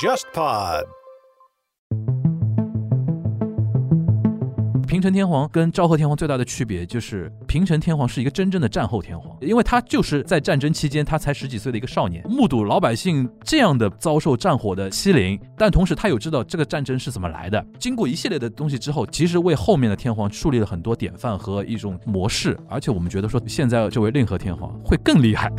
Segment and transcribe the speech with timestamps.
[0.00, 0.99] JustPod。
[4.90, 17.64] 平成天皇跟昭和天皇最大的区别就是，平成天皇是一个真正的战后天皇，因为他就是在战争期间，他才十几岁的一个少年，目睹老百姓这样的遭受战火的欺凌，但同时他有知道这个战争是怎么来的。
[17.78, 25.52] 经过一系列的东西之后，其实为后面的天皇树立了很多典范和一种模式，而且我们觉得说，现在这位令和天皇会更厉害。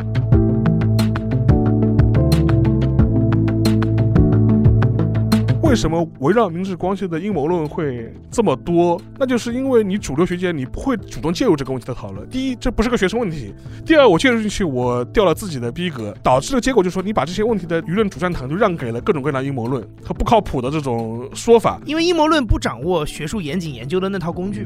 [5.71, 9.02] 为什么围绕明治光秀的阴谋论会这么多？
[9.18, 12.28] 那就是因为你主流学界你不会主动介入这个问题的讨论。
[12.29, 13.54] 第一，这不是个学生问题；
[13.86, 21.79] 第二，我介入进去，我掉了自己的逼格，导致的结果就是说，你把这些问题的舆论主战场就让给了各种各样的阴谋论和不靠谱的这种说法。
[21.86, 24.65] 因为阴谋论不掌握学术严谨研究的那套工具。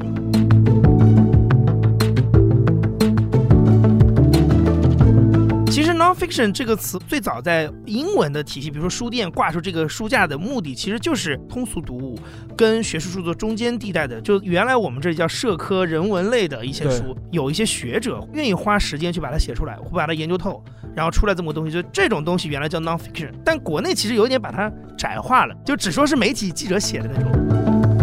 [6.06, 12.16] Nonfiction 这个词最早在英文的体系，比如说书店挂出这个书架的目的，其实就是通俗读物
[12.56, 14.20] 跟学术著作中间地带的。
[14.20, 20.62] 就原来我们这里叫社科人文类的一些书，有一些学者愿意花时间去把它写出来，会把它研究透，
[20.94, 21.72] 然后出来这么个东西。
[21.72, 27.95] 就这种东西原来叫 nonfiction，但国内其实有点把它窄化了，就只说是媒体记者写的那种。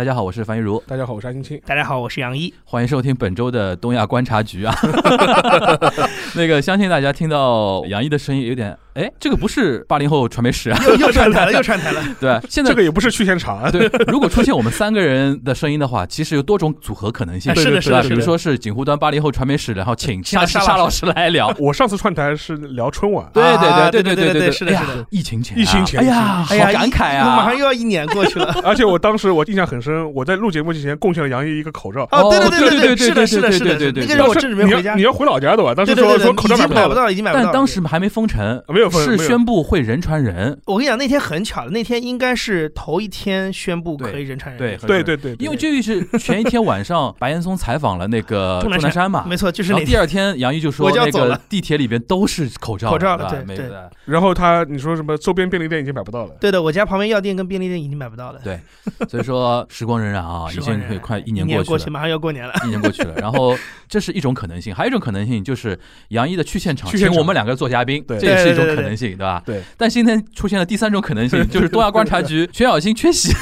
[0.00, 1.60] 大家好，我是樊玉茹，大家好，我是安青青。
[1.66, 2.50] 大家好，我是杨一。
[2.64, 4.74] 欢迎收听本周的东亚观察局啊。
[6.34, 12.02] 那个，相信大家听到杨毅的声音有点，哎，这个不是八零后传媒史啊，又 又串台了， 又串台了。
[12.20, 13.70] 对，现在这个也不是去现场啊。
[13.70, 17.54] 对，如果出现我们三个人的声音的话，其实有多种组合可能性。
[17.54, 21.52] 是的，是的，比如说是锦湖端八零后传媒史，然后请沙沙老师来聊。
[21.58, 23.28] 我上次串台是聊春晚。
[23.32, 25.06] 对对对对对对对，是的，是的。
[25.10, 27.36] 疫情前，疫情前，哎呀，好感慨啊！
[27.36, 28.54] 马上又要一年过去了。
[28.64, 32.06] 而且我当时我印象很深，我在录节目之前贡献了杨毅一个口罩。
[32.12, 34.04] 哦，对对对对对，是的，是的，是的，对对。
[34.06, 34.94] 那个时候我甚至没回家。
[34.94, 35.74] 你要回老家的吧？
[35.74, 37.44] 当时说说口罩买不到，已经买不到。
[37.44, 40.58] 但当时还没封城，没有封，是宣布会人传人。
[40.66, 44.78] 我跟你讲，那天很巧的，那天应该是头一天宣布可以人传人。
[44.86, 49.84] 对对对对，因为就是前一天晚上，白岩松采访了那个 钟南山嘛，没错，就是那。
[49.84, 53.70] 第二天，杨毅就说那个地铁里边都是口罩，口罩了，对对。
[54.04, 56.34] 然后他你说什么周边便利店已经买不到了？
[56.40, 58.40] 对的，我家旁边药店跟便利店已经买不到了。
[58.44, 58.60] 对，
[59.08, 63.14] 所以说时光荏苒啊， 已经可以快一年过去了，马上要过年了，一年过去了。
[63.16, 63.56] 然后
[63.88, 65.78] 这是一种可能性，还有一种可能性就是
[66.10, 69.42] 杨一的去现场，请我们两个做嘉宾，这也是一种可能性，对吧？
[69.44, 69.60] 对。
[69.76, 73.32] 但今天出现了第三种可能性， 就是东亚观察局全小新缺席，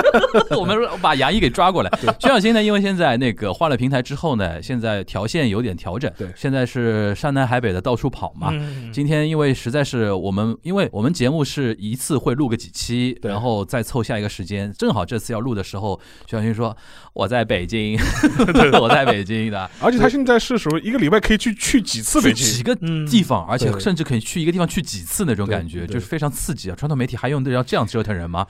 [0.56, 1.90] 我们把杨一给抓过来。
[2.18, 8.52] 全小新呢，因为现在那个换了平台之后呢，现在条线有点调整，对，现在是山南海北的到处跑嘛。
[8.92, 16.74] 今天因为实在是我们，因为我们节目是一次会录个几期，然后再凑下一个时间，正好这次要录的时候，全小新说
[17.12, 17.98] 我在北京，
[18.80, 22.74] 我在北京的，而且他现在是属于一个礼拜可以去去几次北京，几个
[23.08, 26.76] 地方，而且甚至可以去一个地方去几次那种感觉，就是非常刺激啊！
[26.76, 28.46] 传统媒体还用得着这样折腾人吗？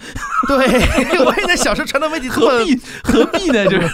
[0.48, 0.56] 对，
[1.24, 3.64] 我也在想说传统媒体何必何必呢？
[3.66, 3.88] 就是。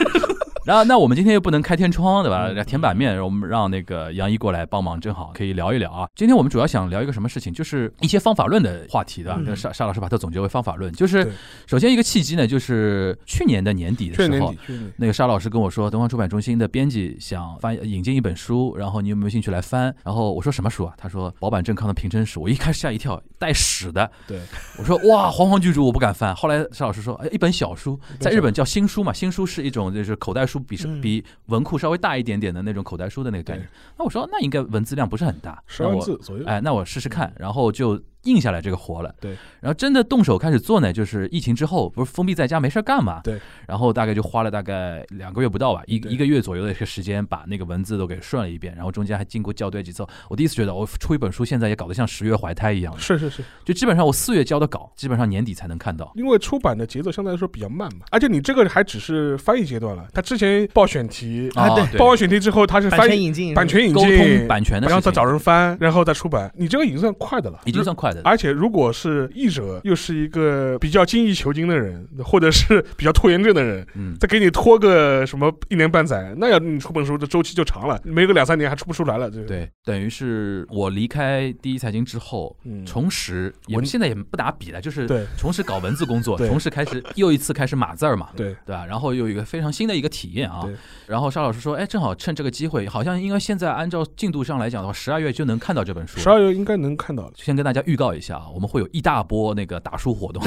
[0.66, 2.52] 然后，那我们今天又不能开天窗，对吧？
[2.64, 6.06] 填版面，我们让那个杨一过来帮忙，正好可以聊一聊啊。
[6.14, 9.40] 今天我们主要想聊一个什么事情，就是一些方法论的话题，对吧？
[9.44, 11.32] 跟沙沙老师把它总结为方法论，就是
[11.66, 14.54] 首先一个契机呢，就是去年的年底的时候，
[14.96, 19.94] 那个沙老师跟我说，东方出版中心的编辑想翻引进一本书，然后你有没有兴趣来翻？
[20.04, 20.94] 然后我说什么书啊？
[20.98, 24.10] 他说保坂正康的《平成史》，我一开始吓一跳，带屎的。
[24.26, 24.38] 对，
[24.78, 26.34] 我说哇，煌煌巨著，我不敢翻。
[26.36, 30.60] 后来沙老师说，哎，一本小书，在日本叫新书嘛，新书是一种就是口袋书。
[30.60, 33.68] 比是比文库稍微大一点点的那种口袋书的那个概念，
[33.98, 39.14] 那我说那应该文字量不是很大，十万字左右，哎，那我试试看，然后就印下来这个活了。
[39.20, 43.20] 对，然后真的动手开始做呢，就是疫情之后不是封闭在家没事干嘛？
[43.22, 50.04] 对，然后大概就花了大概两个月不到吧，一一个月左右的一个时间把那个文字都给顺了一遍，然后中间还经过校对几次。
[50.28, 56.10] 我第一次觉得我出一本书现在也搞得像十月怀胎一样，是是是，就基本上我四月交的稿，基本上年底才能看到。
[56.14, 61.50] 因为出版的节奏相对来说比较慢嘛，而且你这个还只是翻译阶段了，他之前报选题。
[61.54, 66.50] 啊，对，报完选题之后，他是翻译引进、版权引进、沟通版权的，然后再找人翻，然后再出版。
[66.56, 68.20] 你这个已经算快的了，已经算快的。
[68.24, 79.30] 而且如果是译者，又是一个比较精益求精的人，或者是比较拖延症的人，嗯，再给你拖个什么一年半载，那要你出本书的周期就长了，没个两三年还出不出来了。
[79.30, 88.84] 对，等于是我离开第一财经之后，嗯重拾，我们现在也不打笔了，就是重拾搞文字工作，重拾开始又一次开始码字儿嘛，对对吧？
[88.86, 90.68] 然后有一个非常新的一个体验啊，
[91.06, 96.18] 然后沙老师说，哎，正好趁这个机会，好像应该现在按照进度上来讲的话，十二月就能看到这本书。
[96.18, 97.30] 十二月应该能看到。
[97.36, 100.42] 先跟大家预告一下啊，我们会有一大波那个打书活动。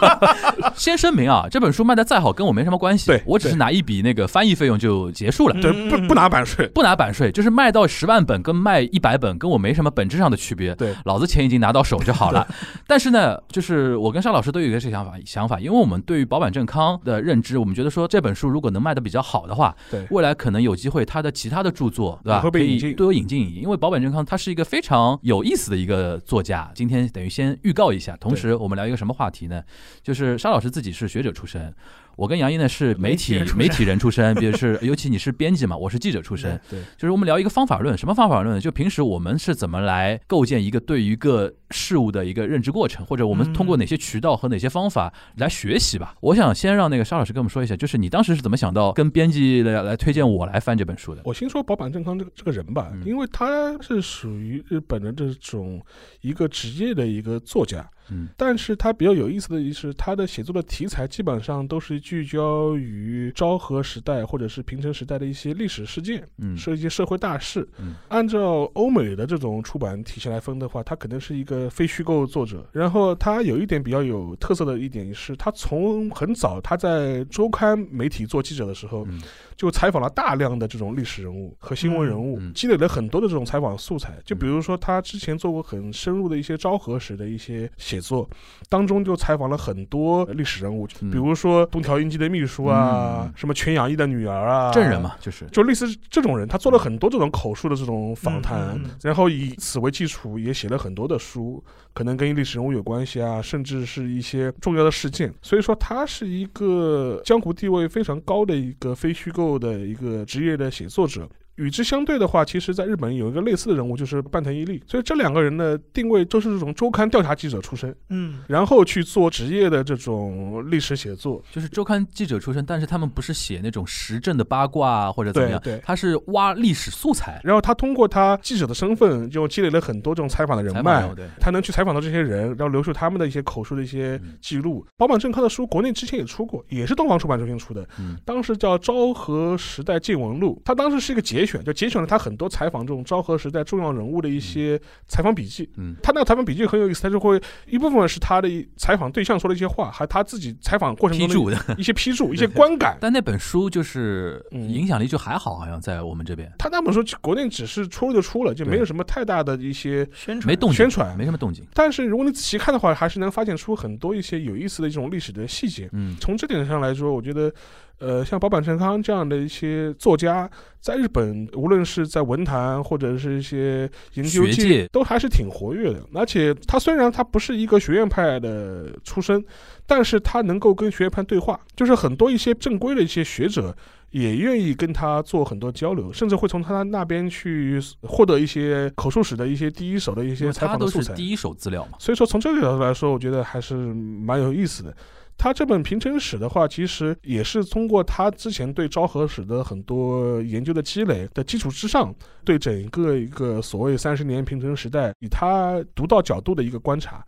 [0.74, 3.08] 先声明啊，这本书卖的再好，跟我没什么关系。
[3.08, 5.60] 对我只是拿一笔那个翻译费用就结束了。
[5.60, 6.66] 对，嗯不不拿版税。
[6.68, 10.74] 不拿版税，就是卖到十万本跟卖一百本跟我没什么本质上的区别。
[10.76, 12.46] 对，老子钱已经拿到手就好了。
[12.88, 22.40] 但是呢，就是我跟沙老师都有一个这想法想法，因为我们对于保坂正康的认知，我们觉得说这本书如果能卖的比较好的话，对未来可能有机会他的其他的著作，对吧？
[22.40, 23.38] 可以会被引进都有引进。
[23.38, 26.70] 因为保坂正康他是一个非常有意思的一个作家。
[26.78, 29.64] 今天等于先预告一下，同时我们聊一个什么话题呢？
[30.00, 31.74] 就是沙老师自己是学者出身。
[32.18, 38.60] 我跟杨毅呢是媒体媒体人出身比如是尤其你是编辑嘛，我是记者出身，对，就是我们聊一个方法论，什么方法论呢？
[38.60, 46.16] 就平时我们是怎么来构建一个对于一个事物的一个认知过程，或者我们通过哪些渠道和哪些方法来学习吧。
[46.20, 51.22] 我想先让那个沙老师跟我们说一下，就是你当时是怎么想到跟编辑来来推荐我来翻这本书的？
[51.24, 55.80] 我先说保坂正康这个这个人吧，嗯因为他是属于日本的这种
[56.22, 67.66] 一个职业的一个作家，嗯但是他比较有意思的是，他的写作的题材基本上都是聚焦于昭和时代或者是平成时代的一些历史事件，嗯是一些社会大事。
[67.78, 72.66] 嗯按照欧美的这种出版体系来分的话，他可能是一个非虚构作者。
[72.72, 79.20] 然后他有一点比较有特色的一点是，他从很早他在周刊媒体做记者的时候，嗯
[79.58, 84.16] 就采访了大量的这种历史人物和新闻人物，积累了很多的这种采访素材。
[84.24, 88.30] 就比如说，他之前做过很深入的一些昭和史的一些写作，
[88.68, 95.02] 当中就采访了很多历史人物，嗯比如说东条英机的秘书啊，嗯什么全养义的女儿啊，证人。
[95.02, 101.62] 嘛，就是就类似这种人，他做了很多这种口述的这种访谈，然后以此为基础，也写了很多的书，
[101.94, 105.32] 可能跟历史人物有关系啊，甚至是一些重要的事件。
[105.40, 111.30] 所以说，他是一个江湖地位非常高的一个非虚构的一个职业的写作者。
[111.58, 114.82] 与之相对的话，其实在日本有一个类似的人物，就是半藤一力。
[114.86, 121.42] 所以这两个人的定位都是这种周刊调查记者出身，嗯，然后去做职业的这种历史写作。
[121.52, 134.86] 就是周刊记者出身，但是他们不是写那种时政的八卦啊或者怎么样对对，他是挖历史素材，然后他通过他记者的身份，就积累了很多这种采访的人脉对，他能去采访到这些人，然后留出他们的一些口述的一些嗯记录。
[134.96, 145.68] 保坂正康的书，国内之前也出过，也是东方出版中心出的，嗯当时叫《昭和时代见闻录》，他当时是一个节选，就节选了他很多采访这种昭和时代重要人物的一些采访笔记。
[145.76, 151.58] 嗯他那个采访笔记很有意思，他就会一部分是他的采访对象说的一些话，还有他自己采访过程中的注的。
[151.78, 152.98] 一些批注、 一些观感。
[153.00, 161.64] 但那本书就是嗯影响力就还好，好像在我们这边他那本书国内只是出了就出了，就没有什么太大的一些宣传没动静，宣传没什么动静。
[161.72, 165.88] 但是如果你仔细看的话，还是能发现出很多一些有意思的这种历史的细节。
[165.92, 167.52] 嗯从这点上来说，我觉得，
[167.98, 170.48] 呃，像保坂成康这样的一些作家，
[170.80, 176.00] 在日本无论是在文坛或者是一些研究学界都还是挺活跃的。
[176.14, 179.44] 而且他虽然他不是一个学院派的出身，
[179.86, 183.76] 但是他能够跟学院派对话，就是很多一些正规的一些学者。
[184.10, 191.12] 也愿意跟他做很多交流，甚至会从他那边去获得一些口述史的一些第一手的一些采访的素材。
[191.12, 191.98] 是第一手资料嘛。
[191.98, 194.96] 所以说，从这个角度来说，我觉得还是蛮有意思的。
[195.38, 202.12] 他这本平城史的话，其实也是通过他之前对昭和史的很多研究的积累的基础之上，
[202.44, 207.24] 对整个一个所谓三十年平成时代，以他独到角度的一个观察。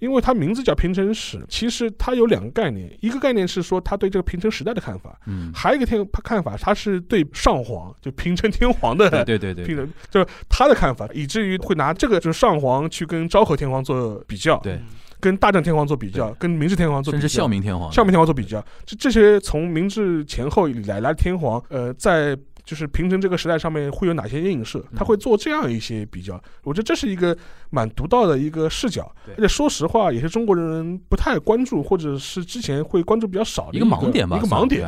[0.00, 9.64] 因为它名字叫平成史，其实它有两个概念，一个概念是说他对这个平成时代的看法，嗯，还有一个天看法，他是对上皇就平成天皇的对对对对。
[9.64, 14.78] 平成就是他的看法，以至于会拿这个就是上皇去跟昭和天皇做比较，对，
[15.24, 24.78] 跟大正天皇做比较，跟明治天皇做比较，甚至孝明天皇，孝明天皇做比较，这这些从明治前后以来来的天皇，呃，在就是平成这个时代上面会有哪些映射？
[24.90, 24.98] 嗯。
[24.98, 27.34] 他会做这样一些比较，我觉得这是一个
[27.70, 34.86] 蛮独到的一个视角，而且说实话，也是中国人不太关注，或者是之前会关注比较少的一个盲点吧，一个盲点。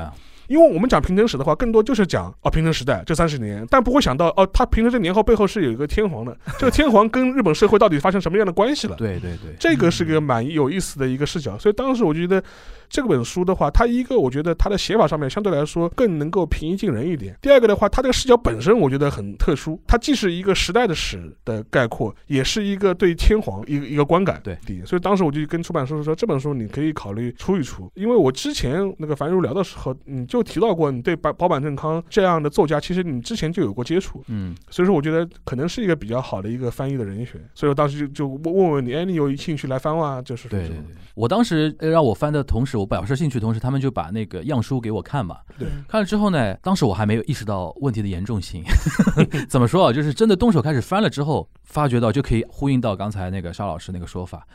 [0.49, 8.97] 因为我们讲平成史的话，更多就是讲哦平成时代这三十年，但不会想到哦，他平成这年号背后是有一个天皇的，这个天皇跟日本社会到底发生什么样的关系了？
[8.97, 12.43] 对对对，这个是个蛮有意思的一个视角，所以当时我就觉得
[12.89, 17.37] 这本书的话，它一个我觉得它的写法上面相对来说更能够平易近人一点。
[17.41, 24.41] 第二个的话，它这个视角本身我觉得很特殊，它既是一个时代的史的概括，也是一个对天皇一个一个观感。
[24.43, 34.23] 对，所以当时我就跟出版社说，这本书你可以考虑出一出，因为我之前那个樊如聊的时候，你就提到过你对保保坂正康这样的作家，其实你之前就有过接触。
[34.29, 40.23] 嗯，所以说，我觉得可能是一个比较好的一个翻译的人选，所以我当时就就问问问你，哎，你有兴趣来翻吗？
[40.23, 45.39] 就是对对对，我当时呃让我翻的同时，始我表示兴趣的同时，他们就把那个样书给我看嘛。
[45.59, 48.63] 对看了之后呢，当时我还没有意识到问题的严重性。
[49.49, 49.93] 怎么说啊？
[49.93, 54.47] 就是真的动手开始翻了之后，发觉到就可以呼应到刚才那个沙老师那个说法。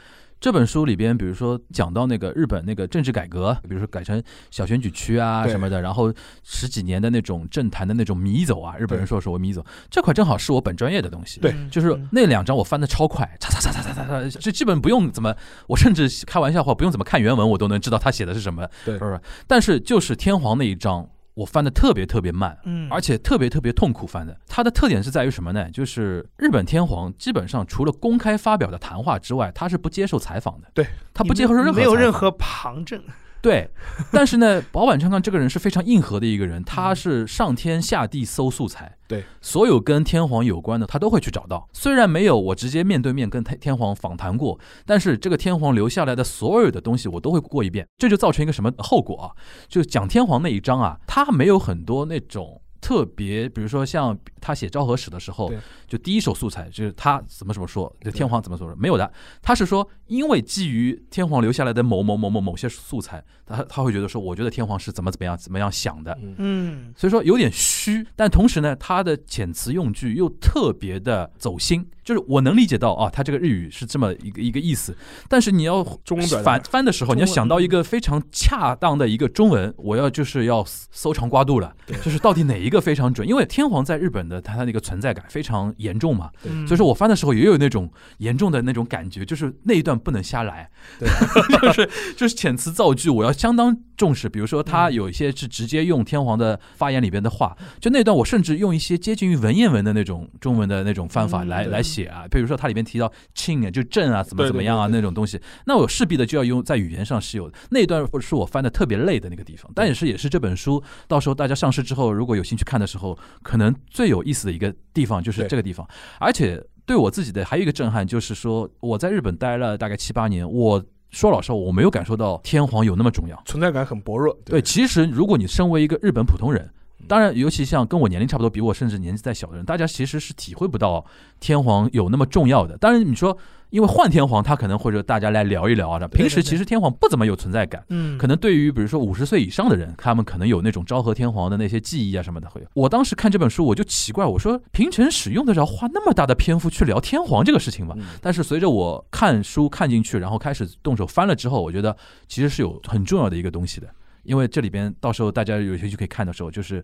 [0.41, 6.11] 这本书里边，比如说讲到那个日本那个政治改革，比如说改成小选举区啊什么的，然后
[6.43, 11.39] 十几年的那种政坛的那种迷走啊，日本人说所谓迷走，这块正好是我本专业的东西。
[11.39, 15.35] 对就是那两章我翻的超快，嚓嚓嚓嚓嚓嚓嚓，就基本不用怎么，
[15.67, 19.21] 我甚至开玩笑话不用怎么看原文，我都能知道他写的是什么，对是不是？
[19.45, 24.37] 但是就是天皇那一章，我翻的特别特别慢，嗯，而且特别特别痛苦翻的。
[24.47, 25.69] 它的特点是在于什么呢？
[25.71, 30.67] 就是日本天皇基本上除了公开发表的谈话之外，他是不接受采访的。
[30.73, 33.01] 对，他不接受任何没有任何旁证，
[33.41, 33.67] 对，
[34.11, 41.67] 但是呢，保坂昌康这个人是非常硬核的一个人，他是上天下地搜素材，对，所有跟天皇有关的他都会去找到。
[41.73, 49.31] 虽然没有我直接面对面跟天天皇访谈过，但是这个天皇留下来的所有的东西我都会过一遍，这就造成一个什么后果啊？
[49.67, 52.60] 就讲天皇那一章啊，他没有很多那种。
[52.81, 55.53] 特别，比如说像他写昭和史的时候，
[55.87, 59.11] 就第一手素材就是他怎么怎么说，就天皇怎么怎么说，没有的。
[59.41, 66.35] 他是说，因为基于天皇留下来的某某某某某些素材，他他会觉得说，我觉得天皇是怎么怎么样怎么样想的，嗯。
[66.37, 66.93] 嗯。
[66.97, 74.97] 所以说有点虚，但同时呢，他的遣词用句又特别的走心，就是我能理解到啊，他这个日语是这么一个一个意思，
[75.29, 83.27] 但是你要中文翻翻的时候，你要想到一个非常恰当的一个中文，我要就是要搜肠刮肚了，就是到底哪一个非常准？
[83.27, 87.87] 因为天皇在日本的他的那个存在感非常严重嘛，嗯，所以说我翻的时候也有那种
[88.17, 91.07] 严重的那种感觉，就是那一段不能瞎来，对，
[91.61, 94.27] 就是就是遣词造句，我要相当重视。
[94.27, 102.23] 比如说他嗯有一些是直接用天皇的发言里边的话，就那段我甚至用一些接近于文言文的那种中文的那种方法来、嗯来写啊。
[102.31, 107.57] 比如说它里边提到庆啊，就朕啊，怎么怎么样啊那种东西，那我势必的就要用在语言上是有的。
[107.71, 115.87] 那一段是我翻的特别累的那个地方，但也是也是这本书到时候大家上市之后，如果有兴趣看的时候，可能最有意思的一个地方就是这个地方，
[116.19, 123.41] 而且对我自己的还有一个震撼，就是说我在日本待了大概七八年，我说老实话，我没有感受到天皇有那么重要。
[123.45, 124.37] 存在感很薄弱。
[124.45, 131.05] 对，其实如果你身为一个日本普通人嗯，当然，尤其像跟我年龄差不多，比我甚至年纪再小的人，大家其实是体会不到
[131.39, 132.77] 天皇有那么重要的。
[132.77, 133.37] 当然，你说
[133.71, 135.99] 因为换天皇，他可能会者大家来聊一聊啊。
[136.09, 137.83] 平时其实天皇不怎么有存在感。
[137.89, 142.67] 嗯，可能对于比如说五十岁以上的人，他们可能有那种昭和天皇的那些记忆啊什么的会有。
[142.73, 147.95] 我当时看这本书，我就奇怪，我说平成使用得着花那么大的篇幅去聊天皇这个事情吗？
[147.97, 151.95] 嗯但是随着我看书看进去，然后开始动手翻了之后，我觉得
[152.27, 153.87] 其实是有很重要的一个东西的。
[154.23, 156.83] 因为这里边到时候大家有兴趣可以看的时候，就是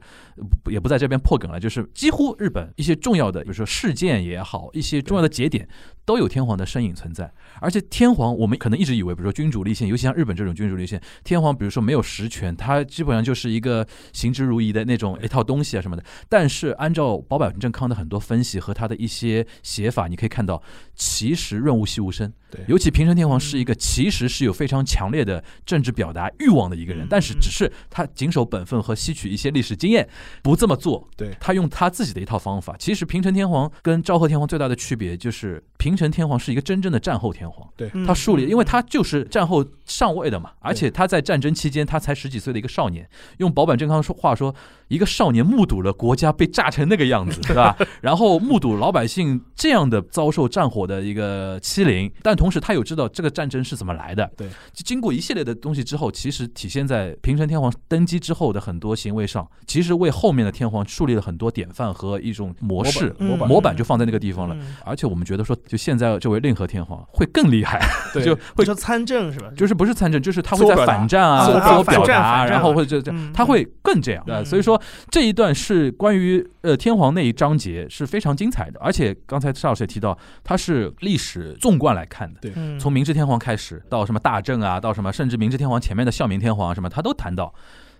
[0.69, 5.67] 也不在这边破梗了，就是几乎日本一些重要的，比如说事件也好，一些重要的节点
[6.05, 7.31] 都有天皇的身影存在。
[7.59, 16.03] 而且天皇，我们可能一直以为，比如说君主立宪，尤其像日本这种君主立宪，天皇比如说没有实权，他基本上就是一个行之如仪的那种一套东西啊什么的。
[16.29, 20.61] 但是按照保坂正康的很多分析和他的一些写法，你可以看到，
[20.95, 22.31] 其实润物细无声。
[22.49, 30.07] 对尤其平成天皇是一个其实是有非常强烈的政治表达欲望的一个人，嗯但是只是他谨守本分和吸取一些历史经验，
[30.41, 31.07] 不这么做。
[31.15, 32.75] 对他用他自己的一套方法。
[32.77, 37.67] 其实平成天皇跟昭和天皇最大的区别就是，平成天皇是一个真正的战后天皇。
[37.75, 43.07] 对嗯他树立，因为他就是战后上位的嘛，而且他在战争期间他才十几岁的一个少年，
[43.37, 44.53] 用保坂正康说话说，
[44.87, 47.75] 一个少年目睹了国家被炸成那个样子， 对吧？
[48.01, 54.29] 然后目睹老百姓这样的遭受战火的一个欺凌，但同时他有知道这个战争是怎么来的。
[54.37, 63.15] 对，经过一系列的东西之后，其实体现在平成天皇登基之后的很多行为上，其实为后面的天皇树立了很多典范和一种模式。
[63.19, 67.79] 模板嗯模板就放在那个地方了，嗯而且我们觉得说，就现在这位令和天皇会更厉害，
[68.13, 69.47] 对 就会说参政是吧？
[69.55, 74.23] 就是不是参政，就是他会在反 战啊，自我表反战达，然后或者这嗯他会更这样。
[74.27, 82.51] 嗯对，所以说这一段是关于呃天皇那一章节是非常精彩的，而且刚才邵老师也提到，它是历史纵贯来看的。
[82.55, 87.53] 嗯从明治天皇开始，到什么大正啊，到什么，甚至明治天皇前面的孝明天皇啊，什么，他都谈到。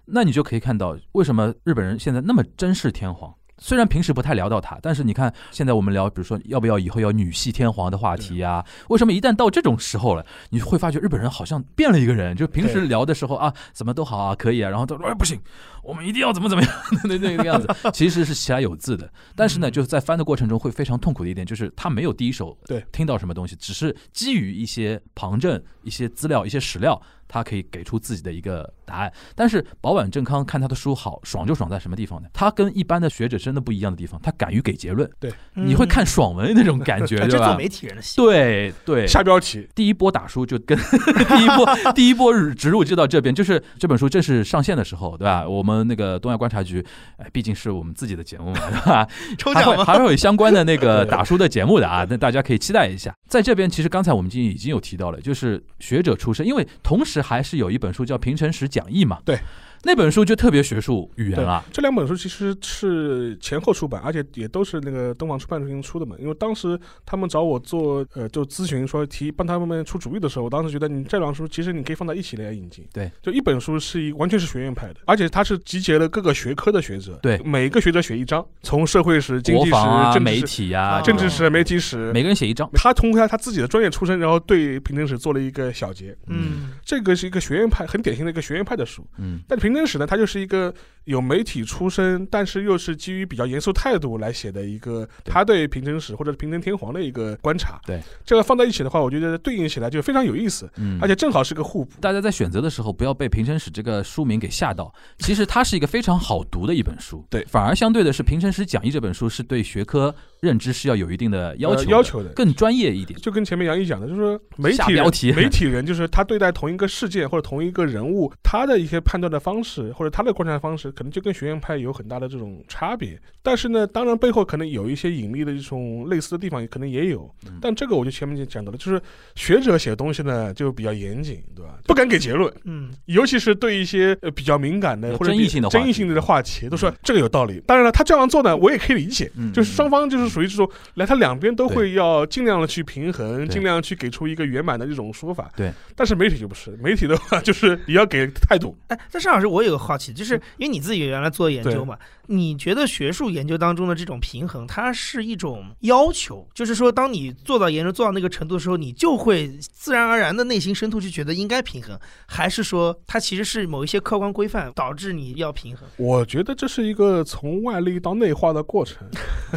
[0.06, 3.34] 那你就可以看到，为什么日本人现在那么珍视天皇。
[3.60, 12.36] 虽然平时不太聊到他，但是你看现在我们聊，比如说要不要以后要女系天皇的话题啊，为什么一旦到这种时候了，你会发觉日本人好像变了一个人？
[12.36, 15.42] 就平时聊的时候啊，怎么都好啊，可以啊，然后他说哎不行，
[15.82, 16.72] 我们一定要怎么怎么样，
[17.06, 19.12] 那那个样子， 其实是其来有字的。
[19.36, 29.12] 但是呢，嗯就是在翻的过程中会非常痛苦的一点，就是他没有第一手对听到什么东西，只是基于一些旁证、一些资料、一些史料，他可以给出自己的一个答案。
[29.36, 32.28] 但是保坂正康看他的书好爽就爽在什么地方呢？
[32.34, 37.48] 他跟一般的学者真的不一样的地方，他敢于给结论，对你会看爽文那种感觉，哎，对吧？
[37.48, 38.18] 做媒体人的戏。
[38.18, 40.78] 对对，下标题，第一波打书就跟
[41.28, 45.48] 第一波第一波植入就到这边，就是这本书正式上线的时候，对吧？
[45.48, 46.86] 我们那个东亚观察局，
[47.18, 49.08] 哎，毕竟是我们自己的节目嘛，对吧？
[49.38, 49.84] 抽奖吗？
[49.86, 53.14] 还会有相关的那个打书的节目的啊，那大家可以期待一下。
[53.28, 59.40] 在这边，其实刚才我们已经已经有提到了，就是学者出身，因为同时还是有一本书叫《平成史讲义》嘛，对，
[59.84, 66.16] 那本书就特别学术语言对了，这两本书其实是前后出版，而且也都是那个东方出版中心出的嘛。
[66.20, 72.86] 因为当时他们找我做呃就咨询说提帮他们出主意的时候，我当时觉得你这两书其实你可以放在一起来引进。
[72.94, 82.12] 对，就一本书是一完全是学院派的，而且它是集结了各个学科的学者，对每个学者写一章，从社会史、经济史、啊、媒政治史、体呀、啊政治史、媒体史。
[82.14, 86.16] 每个人写一章，他通过他他自己的专业出身，然后对平成史做了一个小结。
[86.28, 89.06] 嗯，这个是一个学院派，很典型的一个学院派的书。
[89.18, 90.74] 嗯，但平成史呢，它就是一个
[91.06, 97.80] 有媒体出身，但是又是基于比较严肃态度来写的一个他对平成史或者是平成天皇的一个观察。
[97.86, 102.00] 对，这个放在一起的话，我觉得对应起来就非常有意思，嗯，而且正好是个互补。
[102.02, 104.94] 大家在选择的时候，不要被《平成史》这个书名给吓到。
[105.20, 113.20] 其实它是一个非常好读的一本书，对反而相对的是《平成史讲义》这本书是对学科认知是要有一定的要求的、呃要求的更专业一点。
[113.20, 123.20] 就跟前面杨毅讲的，就是说媒体媒体人就是他对待同一个事件或者同一个人物，他的一些判断的方式或者他的观察方式，可能就跟学院派有很大的这种差别。
[123.42, 127.30] 但是呢，当然背后可能有一些隐秘的这种类似的地方，可能也有。
[127.46, 129.02] 嗯但这个我就前面就讲到了，就是
[129.36, 131.78] 学者写东西呢就比较严谨，对吧？
[131.86, 137.62] 不敢给结论，嗯，尤其是对一些呃比较敏感的或者争议性的话题争议性的话题，都说这个有道理。
[137.66, 145.50] 当然了，他这样做呢，我也可以理解，嗯就是双方就是属于这种，来他两边都会要尽量的去平衡，尽量去给出一个圆满的这种说法。
[145.56, 148.76] 对，但是媒体就不是，媒体的话 就是你要给态度。
[148.88, 165.88] 哎，但尚老师，我有个好奇，就是因为你自己原来做研究嘛，你觉得学术研究当中的这种平衡，它是一种要求，就是说，当你做到研究做到那个程度的时候，你就会自然而然的内心深处去觉得应该平衡，还是说它其实是某一些客观规范导致你要平衡？
[165.98, 169.08] 我觉得这是一个从外力到内化的过程。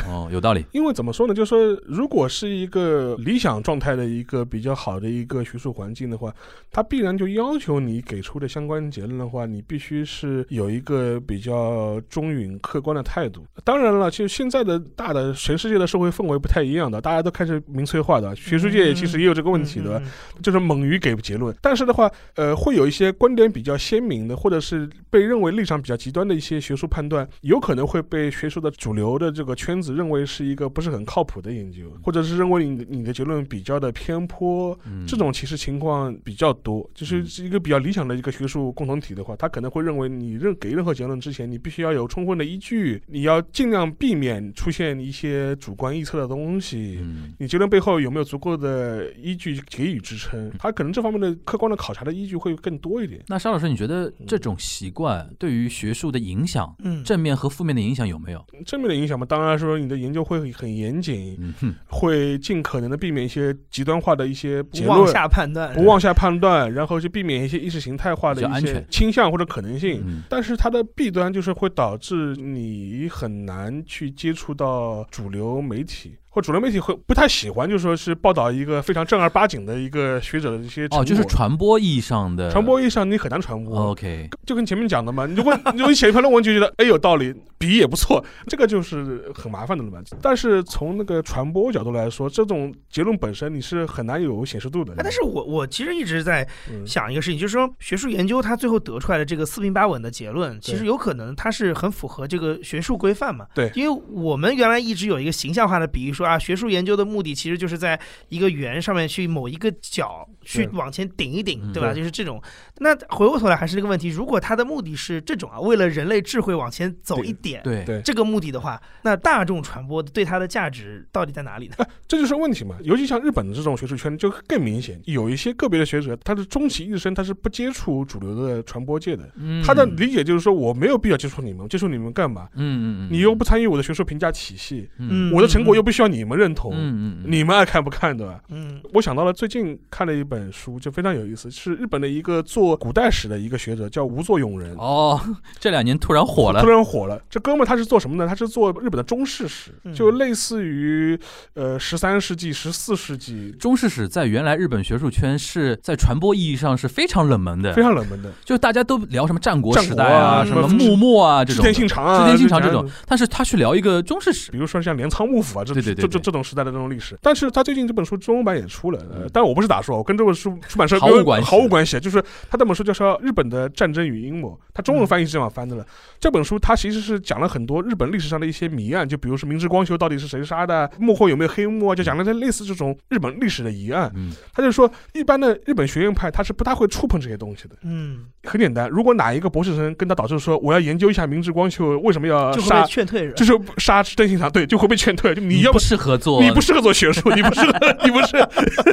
[0.06, 0.59] 哦，有道理。
[0.72, 6.34] 因为怎么说呢，就是说，如果是一个理想状态的一个比较好的一个学术环境的话，
[6.70, 13.44] 它必然就要求你给出的相关结论的话，你必须是有一个比较中允、客观的态度。
[13.64, 20.06] 当然了，其实现在的大的全世界的社会氛围不太一样的，大家都开始民粹化的，学术界其实也有这个问题的，嗯
[20.42, 21.54] 就是猛于给结论。
[21.60, 34.78] 但是的话，呃，会有一些观点比较鲜明的，或者是被认为立场比较极端的一些学术判断，有可能会被学术的主流的这个圈子认为是一个不是很靠谱的研究，或者是认为你你的结论比较的偏颇。
[34.84, 46.98] 嗯，这种其实情况比较多，就是是一个比较理想的一个学术共同体的话，他可能会认为你任给任何结论之前，你必须要有充分的依据，你要尽量避免出现一些主观臆测的东西。
[47.00, 50.50] 嗯，你结论背后有没有足够的依据给予支撑？
[50.58, 53.22] 他可能这方面的客观的考察的依据会更多一点。
[53.28, 58.44] 那沙老师，你觉得这种习惯对于学术的影响，嗯，正面和负面的影响有没有？
[58.66, 65.12] 正面的影响嘛，当然说你的研究会很严谨，嗯，会尽可能的避免一些极端化的一些结不妄论。
[65.12, 70.02] 下判断，不妄下判断，然后去避免一些意识形态化的一些倾向或者可能性。
[70.06, 83.90] 嗯，但是它的弊端就是会导致你很难去接触到主流媒体，或主流媒体会不太喜欢，就说是报道一个非常正儿八经的一个学者的一些哦，就是传播意义上的传播意义上你很难传播。
[83.90, 90.00] OK，就跟前面讲的嘛，你就问，你就写一篇论文就觉得哎有道理，笔也不错，这个就是很麻烦的了嘛。
[90.22, 95.00] 但是从那个传播角度来说，这种结论本身你是很难有显示度的哎，。
[95.02, 103.46] 但是我我其实一直在嗯想一个事情，就是说学术研究它最后得出来的这个四平八稳的结论，其实有可能它是很符合这个学术规范嘛。
[103.52, 111.94] 对因为我们原来一直有一个形象化的比喻说啊，学术研究的目的其实就是在一个圆上面去某一个角去往前顶一顶，嗯对吧？
[111.94, 112.40] 就是这种。
[112.78, 121.74] 那回过头来还是这个问题，如果他的目的是这种啊，为了人类智慧往前走一点，对对这个目的的话，那大众传播对它的价值到底在哪里呢？
[122.06, 122.76] 这就是问题嘛。
[122.82, 129.30] 尤其像日本的这种学术圈就更明显，有一些个别的学者，他是终其一生他是不接触主流的传播界的。
[129.36, 132.48] 嗯他的理解就是说，我没有必要接触你们，接触你们干嘛？
[132.54, 138.40] 嗯嗯嗯，你又不参与我的学术评价体系，嗯我的成果又不需要你们认同，嗯嗯嗯，你们爱看不看，对吧？
[138.48, 138.80] 嗯。
[138.94, 144.74] 我想到了最近看了一本书，就非常有意思，是日本的一个做古代史的一个学者，叫吴作永人。
[144.76, 145.20] 哦，
[145.58, 146.60] 这两年突然火了。
[146.60, 147.20] 突，然火了。
[147.30, 148.26] 这哥们儿他是做什么呢？
[148.26, 149.94] 他是做日本的中世史，嗯。
[149.94, 151.18] 就类似于
[151.54, 157.72] 呃十三世纪、十四世纪，中世史在原来日本学术圈是在传播意义上是非常冷门的。
[157.72, 158.32] 非，常冷门的。
[158.44, 162.88] 就大家都聊什么战国时代啊，啊什么幕末啊这种织，田信长啊，织田信长这种。
[163.06, 164.50] 但是他去聊一个中世史。
[164.50, 167.18] 比，如说像镰仓幕府啊，这对对对对这这这种时代的这种历史。
[167.22, 172.00] 但是他最近这本书中文版也出了，呃，但我不是打说，我跟这本书出版社毫无关系毫无关系。
[172.00, 175.84] 就是他这本书叫做《日本的战争与阴谋》，他中文翻译是这样翻的了。
[176.18, 184.10] 这本书他其实是讲了很多日本历史上的一些谜案，就比如说明治光秀到底是谁杀的，幕后有没有黑幕啊，就讲了这类似这种日本历史的疑案。
[184.14, 187.76] 嗯，他就说，一般的日本学院派他是不大会触碰这些东西的。
[187.82, 193.32] 嗯，很简单，如果哪一个博士生跟他导师说，我要研究一下明治光秀为什么要杀被，劝退是？
[193.32, 195.34] 就是杀真心长，对，就会被劝退。
[195.34, 197.72] 就你要不不适合做，你不适合做学术， 你不适合，
[198.04, 198.32] 你不是，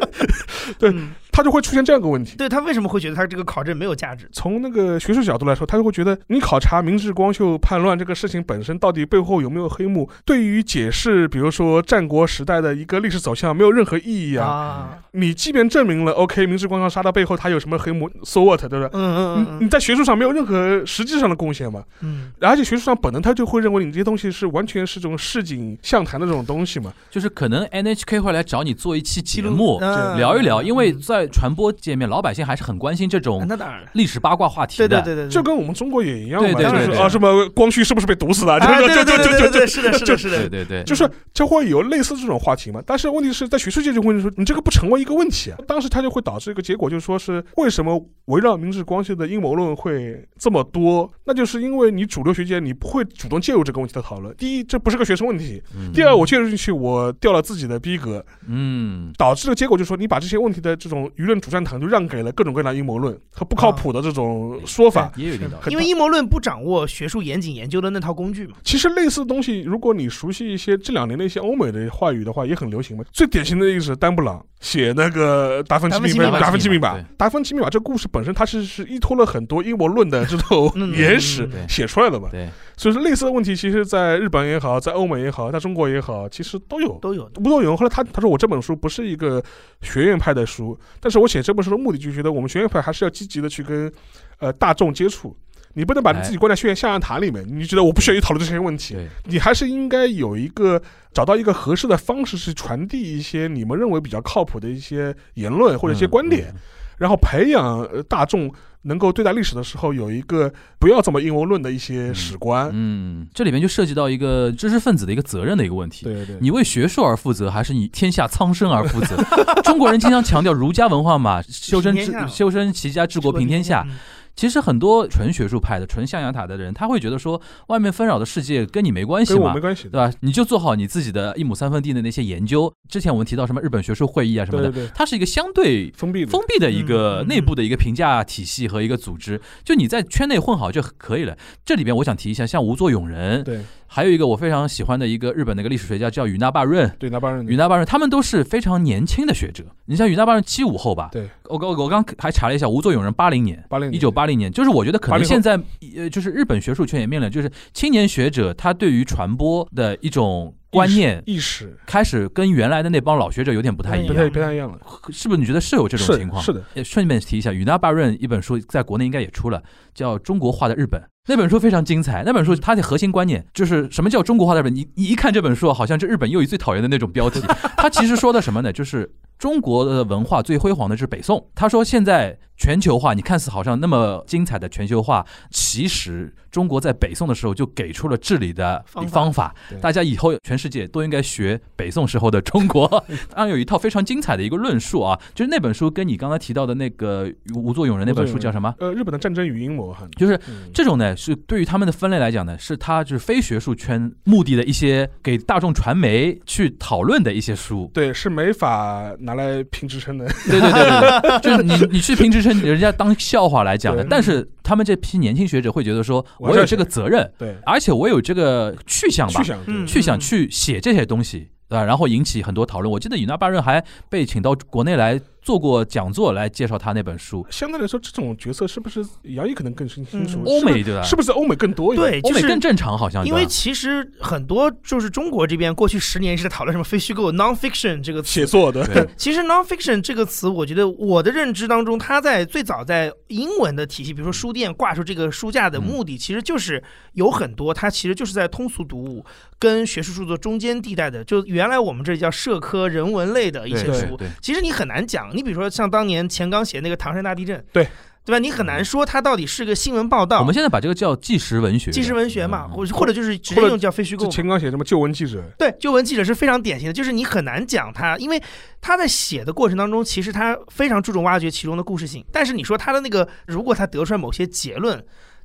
[0.79, 2.35] 对嗯他就会出现这样一个问题。
[2.35, 4.27] 对他为什么会觉得他这个考证没有价值？
[4.33, 14.47] 从那个学术角度来说，他就会觉得你考察明治光秀叛乱这个事情本身到底背后有没有黑幕，对于解释比如说战国时代的一个历史走向没有任何意义啊。
[14.47, 18.89] 啊，你即便证明了 OK，明治光秀杀到背后他有什么黑幕，so what，对不对？
[18.93, 21.83] 嗯嗯嗯你在学术上没有任何实际上的贡献嘛？
[22.01, 26.86] 嗯而且学术上本能他就会认为你这些东西是完全是这种市井巷谈的这种东西嘛。
[27.09, 34.87] 就是可能 NHK 会来找你做一期节目，嗯聊一聊，因为嗯在传播界面，老百姓还是很关心这嗯种那当然，历史八卦话题的。
[34.87, 38.53] 对对对就跟我们中国也一样嘛，对对对对就是啊，什么光绪是不是被毒死的？
[38.53, 42.81] 啊，就就对对对就就就就对对对，是的，是的，是的，对对对，就是就会有类似这种话题嘛。
[42.85, 45.57] 但是问题是在学术界就会说，你这个不成为一个问题啊。
[45.67, 51.11] 当时他就会导致一个结果，就是说是为什么围绕明治光绪的阴谋论会这么多？
[51.25, 54.33] 那就是因为你主流学界你不会主动介入这个问题的讨论。
[54.37, 65.11] 第一，这不是个学生问题；嗯第二，我介入进去，我掉了自己的逼格，嗯，导致的结果就是说，你把这些问题的这种舆论主战场就让给了各种各样的阴谋论和不靠谱的这种说法。
[65.15, 65.71] 也有一定道理。
[65.71, 68.57] 因为阴谋论不掌握学术严谨研究的那套工具嘛。
[68.63, 73.03] 其实类似的东西，如果你熟悉一些这两年的一些欧美的话语的话，也很流行嘛。
[73.11, 82.27] 最典型的例子是丹布朗写那个达芬奇密码，达芬奇密码达芬奇密码这个故事本身它是是依托了很多阴谋论的这种嗯原始写出来的嘛。
[82.31, 86.97] 对，所以说类似的问题，其实在日本也好，在欧美也好，在中国也好，其实都有。
[86.99, 87.39] 都有的。
[87.41, 89.43] 吴作勇后来他他说我这本书不是一个
[89.81, 93.91] 学院派的书，但是我写这本书的目的就觉得我们学院派还是要积极的去跟
[94.39, 95.37] 呃大众接触。
[95.77, 100.81] 你不能把你自己关在学院象牙塔里面，你觉得我不需要去讨论这些问题，你还是应该有一个
[101.13, 106.59] 找到一个合适的方式去传递一些你们认为比较靠谱的一些言论或者一些观点，嗯
[106.97, 112.71] 然后培养呃大众能够对待历史的时候有一个不要这么阴谋论的一些史观。
[112.73, 116.05] 嗯，这里面就涉及到一个知识分子的一个责任的一个问题。
[116.05, 119.15] 对对对，你为学术而负责，还是你天下苍生而负责？
[119.63, 123.85] 中国人经常强调儒家文化嘛，修身治修身齐家治国平天下。
[123.87, 123.95] 嗯
[124.37, 129.93] 其实很多纯学术派的、纯象牙塔的人，他会觉得说，外面纷扰的世界跟你没关系嘛跟我没，关系对。
[129.93, 130.13] 吧？
[130.21, 132.71] 你就做好你自己的一亩三分地的那些研究。
[132.87, 141.35] 之前我们提到什么日本学术会议啊什么的，对对对，它是一个相对封闭的封闭的一个内部的一个评价体系和一个组织，就你在圈内混好就可以了。
[141.65, 146.87] 这里边我想提一下，像吴作永人，对还有一个我非常喜欢的一个日本的一个历史学家叫宇那霸润。
[146.99, 149.63] 对那巴润宇那霸润，他们都是非常年轻的学者。
[149.85, 151.09] 你像宇那霸润七五后吧？
[151.11, 155.59] 对，我刚我刚还查了一下，吴作永人八零年，八零一九八零年，就是我觉得可能现在
[155.95, 164.77] 呃，就是日本学术圈也面临，就是青年学者他对于传播的一种观念意识开始跟原来的那帮老学者有点不太一不太样，不太一样了。
[165.09, 165.39] 是不是？
[165.39, 166.43] 你觉得是有这种情况？
[166.43, 169.63] 是的，也顺便提一下，宇那巴润一本书在国内应该也出了，
[169.93, 170.99] 叫《中国化的日本》。
[171.29, 172.23] 那本书非常精彩。
[172.25, 174.73] 那本书它的核心观念就是什么叫中国化的日本？
[174.73, 177.41] 你你一看这本书，好像是日本又一最讨厌的那种标题。
[177.75, 178.71] 它其实说的什么呢？
[178.71, 181.47] 就是中国的文化最辉煌的是北宋。
[181.53, 192.87] 他说现在全球化，你看似好像那么精彩的全球化，其实中国在北宋的时候就给出了治理的方法方法，大家以后全世界都应该学北宋时候的中国。
[193.29, 198.73] 当然有一套非常精彩的一个论述啊，就是那本书跟你刚才提到的那个吴作俑人那本书叫什么？
[198.79, 207.91] 呃，日本的战争与阴谋哈，就是嗯这种呢，是对于他们的分类来讲呢，是他就是非学术圈目的的一些给大众传媒去讨论的一些书。
[207.93, 210.25] 对是没法拿来评职称的。
[210.49, 214.03] 对对对对对， 就是你你去评职称，人家当笑话来讲的。
[214.09, 221.49] 但是他们这批年轻学者会觉得说，我有这个责任，对，而且我有这个去向吧去，想嗯去想去写这些东西。
[221.69, 221.83] 对吧？
[221.83, 222.89] 然后引起很多讨论。
[222.89, 227.47] 我记得尹纳巴润还被请到国内来做过讲座来介绍他那本书。
[227.49, 230.39] 相对来说，这种角色是不是杨毅可能更清清楚？
[230.39, 231.01] 嗯欧美对吧？
[231.01, 232.11] 是不是欧美更多一点？
[232.11, 246.83] 对，欧美就是更正常，好像因为其实很多就是中国这边过去十年一直在讨论什么非虚构 （non-fiction） 这个词写作的，对其实 non-fiction 这个词，我觉得我的认知当中，它在最早在英文的体系，比如说书店挂出这个书架的目的，其实就是
[247.13, 249.25] 有很多，它其实就是在通俗读物
[249.57, 254.19] 跟学术著作中间地带的，就原来我们这里叫社科人文类的一些书。
[254.41, 257.87] 其实你很难讲，你比如说像当年钱刚写那个唐山大地震，对
[258.25, 258.39] 对吧？
[258.39, 268.41] 你很难说它到底是个新闻报道我们、现在把这个叫纪实文学，纪实文学嘛，嗯或或者就是直接用叫非虚构钱刚写什么旧闻记者，对，旧闻记者是非常典型的，就是你很难讲他，因为
[268.81, 272.25] 他在写的过程当中，其实他非常注重挖掘其中的故事性。
[272.33, 275.01] 但是你说他的那个，如果他得出来某些结论，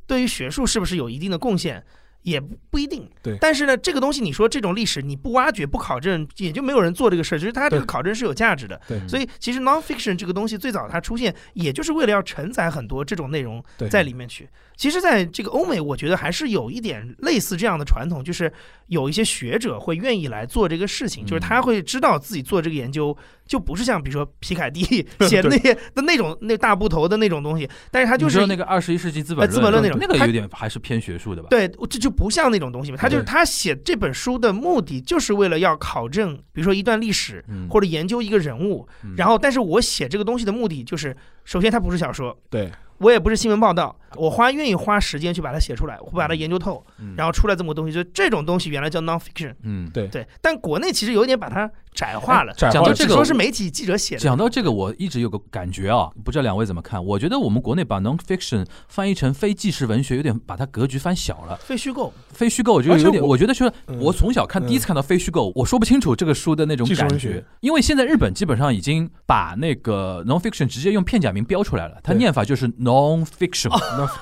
[0.08, 1.84] 对于学术是不是有一定的贡献？
[2.22, 7.38] 也不不一定，对但是呢，这个东西你说这种历史你不挖掘不考证，也就没有人做这个事儿。
[7.38, 8.80] 就是它这个考证是有价值的。
[8.86, 14.48] 对所以其实 nonfiction 这个东西最早它出现，也就是为了要承载很多这种内容在里面去。
[14.82, 18.52] 其实，在这个欧美，我觉得还是有一点类似这样的传统，就是
[18.88, 23.16] 有一些学者会愿意来做这个事情，就是他会知道自己做这个研究，
[23.46, 24.82] 就不是像比如说皮凯 蒂
[25.20, 31.46] 写的那些的那种那大部头的那种东西，但是他就是说那个二十一世纪资本论资本论那种他那个有点还是偏学术的吧？
[31.48, 32.96] 对，这就不像那种东西嘛。
[32.96, 38.84] 他就是他写这本书的目的，就是为了要考证，比如说一段历史，嗯，或者研究一个人物。
[39.04, 42.68] 嗯然后，但是我写这个东西的目的就是，首先它不是小说，对，
[43.02, 47.92] 我也不是新闻报道，我花愿意花时间去把它写出来，我会把它研究透，嗯然后出来这么个东西。
[47.92, 50.26] 就这种东西原来叫 nonfiction，嗯，对对。
[50.40, 54.20] 但国内其实有点把它窄化了，窄化了讲到这个说是媒体记者写的。
[54.20, 57.04] 讲到这个，我一直有个感觉啊，不知道两位怎么看？
[57.04, 61.56] 我觉得我们国内把 nonfiction 翻译成非纪实文学，有点把它格局翻小了。
[61.56, 73.70] 非虚构，非虚构，我觉得有点，我我觉得就是嗯我从小看嗯第一次看到非虚构，我说不清楚这个书的那种感觉因为现在日本基本上已经把那个 nonfiction 直接用片假名标出来了，它念法就是 nonfiction。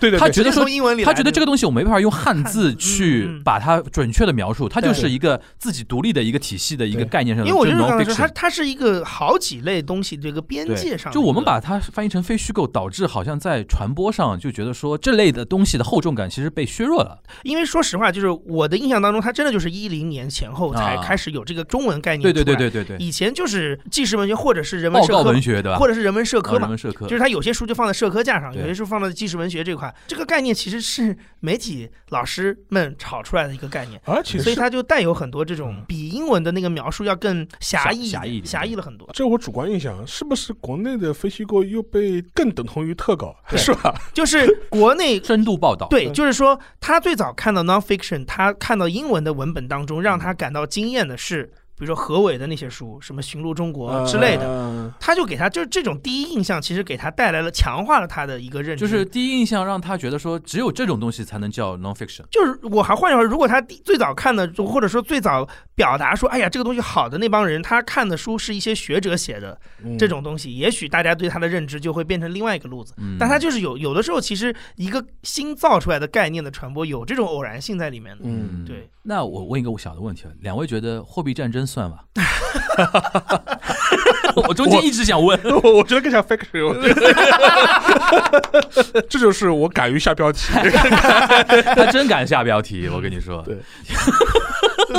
[0.00, 8.40] 对对对，他觉得说英文里，他觉得这个东西我没办法用汉字嗯去嗯把它准确的描述，它就是一个自己独立的一个体系的一个概念上的，我就就是是刚才说，它。
[8.40, 17.23] 它是一个好几类东西这个边界上就我们把它翻译成非虚构，导致好像在传播上就觉得说这类的东西的厚重感其实被削弱了。
[17.42, 22.23] 因为说实话，就是我的印象当中，它真的就是一零年前后才啊开始有这个中文概念。
[22.23, 25.79] 对对对对，对对，以前就是纪实文学或者是人文社科文学对吧？
[25.79, 26.61] 或者是人文社啊科嘛。
[26.61, 29.94] 人文社科就是它有些书就放在社科架上，有些书放在纪实文学这块。
[30.07, 39.08] 这个概念其实是媒体老师们炒出来的一个概念，而且所以它就带有很多这种比英文的那个描述要更狭义、狭狭义狭义了很多。
[39.12, 43.94] 这我主观印象，是不是国内的非虚构又被更等同于特稿，是吧？
[44.14, 58.87] 就是国内 深度报道，对就是说，他最早看到 nonfiction，他看到英文的文本当中，让他感到惊艳的是，比如说何伟的那些书，什么《寻路中国》之类的，的，他就给他就是这种第一印象，其实给他带来了强化了他的一个认知。
[58.87, 62.23] 就是第一印象让他觉得说只有这种东西才能叫 nonfiction。
[62.31, 72.93] 就是我还换句话说，如果他第最早看的，或者说最早表达说，哎呀，这个东西好的那帮人，他看的书是一些学者写的嗯这种东西，也许大家对他的认知就会变成另外一个路子。
[72.99, 78.25] 嗯，但他就是有有的时候，其实一个新造出来的概念的传播，有这种偶然性在里面的。
[78.27, 78.90] 嗯，对。
[79.03, 82.04] 那我问一个小的问题了，两位觉得货币战争算吧？
[84.49, 86.75] 我中间一直想问，我 我觉得更像 fiction，
[89.09, 90.53] 这就是我敢于下标题。
[91.75, 93.57] 他真敢下标题，我跟你说，对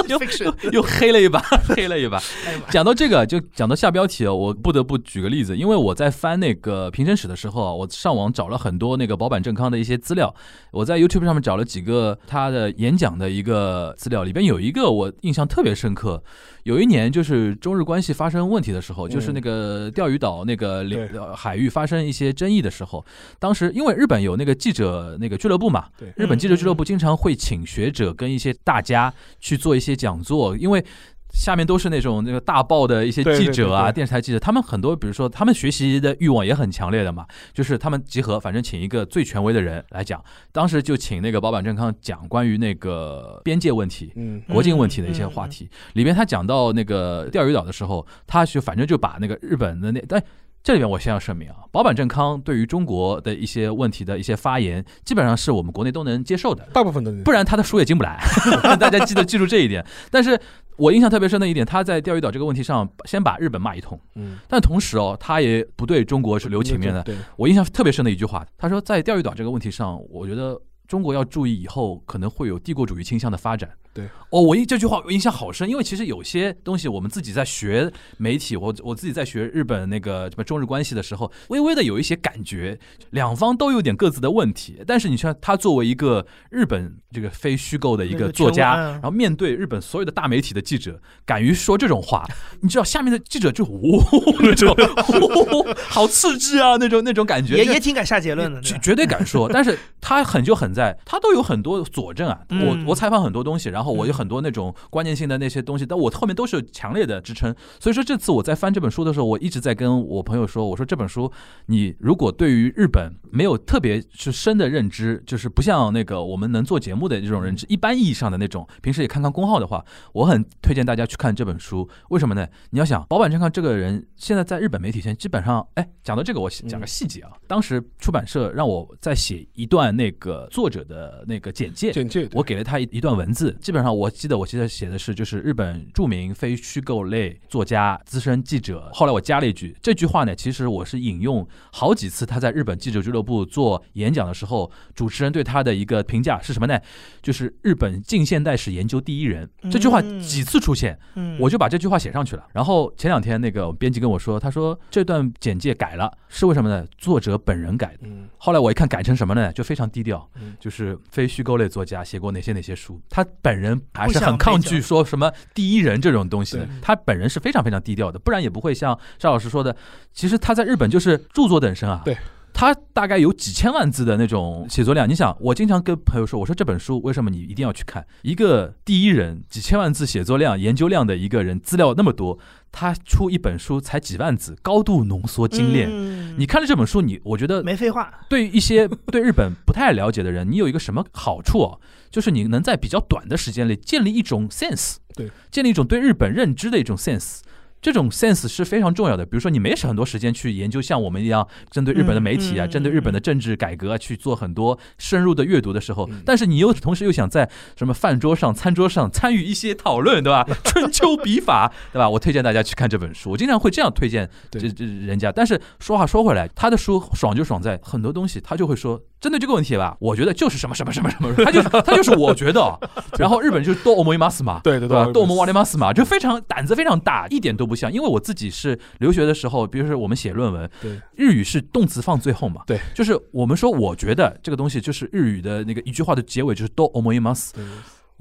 [0.07, 2.21] 又 Fiction 又黑了一把，黑了一把。
[2.69, 10.33] 讲到这个，就讲到下标题哦，我不得不举个例子，因为我在翻那个评审史的时候啊，我上网找了很多那个保坂正康的一些资料，
[10.71, 16.23] 我在 YouTube 上面找了几个他的演讲的一个资料，里边有一个我印象特别深刻。
[16.63, 23.05] 有一年就是中日关系发生问题的时候，就是那个钓鱼岛那个领海域发生一些争议的时候，
[23.39, 30.83] 当时因为日本有那个记者那个俱乐部嘛，对日本记者俱乐部经常会请学者跟一些大家去做一些讲座，因为。
[31.31, 40.23] 下面都是那种那个大报的一些记者啊，对对电视台记者，他们很多，比如说他们学习的欲望也很强烈的嘛，就是他们集合，反正请一个最权威的人来讲。
[40.51, 45.69] 当时就请那个保坂正康讲关于那个边界问题、嗯国境问题的一些话题。
[45.93, 50.21] 里边他讲到那个钓鱼岛的时候，他就反正就把那个日本的那但。
[50.63, 56.63] 这里边我先要声明啊，保坂正康对于中国的一些问题的一些发言，基本上是我们国内都能接受的。
[56.71, 58.23] 大部分的人不然他的书也进不来。
[58.79, 59.83] 大家记得记住这一点。
[60.11, 60.39] 但是
[60.77, 67.03] 我印象特别深的一点，他在钓鱼岛这个问题上，先把日本骂一通，嗯但同时哦，他也不对中国是留情面的。
[67.03, 73.69] 对，我印象特别深的一句话，他说在钓鱼岛这个问题上，我觉得中国要注意以后可能会有帝国主义倾向的发展。
[73.93, 84.81] 对，哦，我印这句话我印象好深，因为其实有些东西我们自己在学媒体，我我自己在学日本那个什么中日关系的时候，微微的有一些感觉，两方都有点各自的问题。
[84.87, 92.25] 但是你像他作为一个日本这个非虚构的一个个作家，然后面对日本所有的大媒体的记者，敢于说这种话，
[92.61, 94.01] 你知道下面的记者就呜
[94.39, 94.73] 那种，
[95.19, 102.39] 呜好刺激啊那种那种感觉，也也挺敢下结论的，绝绝对敢说，但是他狠就狠在，他都有很多佐证啊。
[102.49, 107.55] 嗯我我采访很多东西，然后我有很多那种关键性的那些东西，但我后面都是有强烈的支撑。
[107.79, 111.31] 所以说这次我在翻这本书的时候，我一直在跟我朋友说，我说这本书
[111.67, 121.87] 你如果对于日本没有特别是深的认知，就是不像那个我们能做节目的这种认知，一般意义上的那种，平时也看看公号的话，我很推荐大家去看这本书。
[122.09, 122.47] 为什么呢？
[122.71, 131.91] 你要想保坂正康这个人，现在在日本媒体圈基本上，哎，讲到这个我讲个细节啊，当时出版社让我再写一段那个作者的那个简介。
[131.91, 138.91] 简介，我给了他一一段文字，基本上我记得我记得写的是就是日本著名非虚构类作家、资深记者。
[138.91, 146.77] 后来我加了一句，这句话呢，其实我是引用好几次他在日本记者俱乐部做演讲的时候，主持人对他的一个评价是什么呢？
[147.21, 149.49] 就是日本近现代史研究第一人。
[149.71, 152.45] 这句话嗯几次出现，嗯我就把这句话写上去了。
[152.51, 156.85] 然后前两天那个编辑跟我说，他说这段简介改了，是为什么呢？
[156.97, 157.99] 作者本人改的。
[158.01, 159.53] 嗯，后来我一看改成什么呢？
[159.53, 166.67] 就非常低调嗯，就是非虚构类作家写过哪些哪些书，他本人还是很抗拒说什么第一人这种东西的。
[166.81, 169.75] 他本人是非常非常低调的，不然也不会像邵老师说的，
[170.11, 172.01] 其实他在日本就是著作等身啊。
[172.03, 172.17] 对。
[172.53, 178.05] 他大概有几千万字的那种写作量，你想，我经常跟朋友说，我说这本书为什么你一定要去看？
[178.23, 182.37] 一个第一人几千万字写作量、研究量的一个人，资料那么多，
[182.71, 185.89] 他出一本书才几万字，高度浓缩精炼。
[185.91, 191.81] 嗯你看了这本书，你我觉得没废话，对于一些 对日本不太了解的人，你有一个什么好处哦？
[192.09, 197.39] 就是你能在比较短的时间内建立一种 sense，对，建立一种对日本认知的一种 sense。
[197.81, 199.25] 这种 sense 是非常重要的。
[199.25, 210.47] 比如说，你没很多时间去研究像我们一样针对日本的媒体啊，针对日本的政治改革啊去做很多深入的阅读的时候嗯，但是你又同时又想在什么饭桌上、餐桌上参与一些讨论，对吧？
[210.63, 212.09] 春秋笔法，对吧？
[212.09, 215.31] 我推荐大家去看这本书，我经常会这样推荐对这这人家。
[215.31, 222.79] 但是说话说回来，他的书爽就爽在很多东西，他就会说针对这个问题吧，我觉得就是什么什么什么什么，他就是他就是我觉得，
[223.17, 227.91] 然后日本就是多欧摩伊马斯嘛，对对对多欧摩瓦雷马斯嘛，就非常胆子非常大，一点都不像。
[227.91, 237.53] 因为我自己是留学的时候，比如说我们写论文，对，日语是动词放最后嘛，对，就是我们说我觉得这个东西就是日语的那个一句话的结尾就是多欧摩伊马斯。
[237.53, 237.63] 对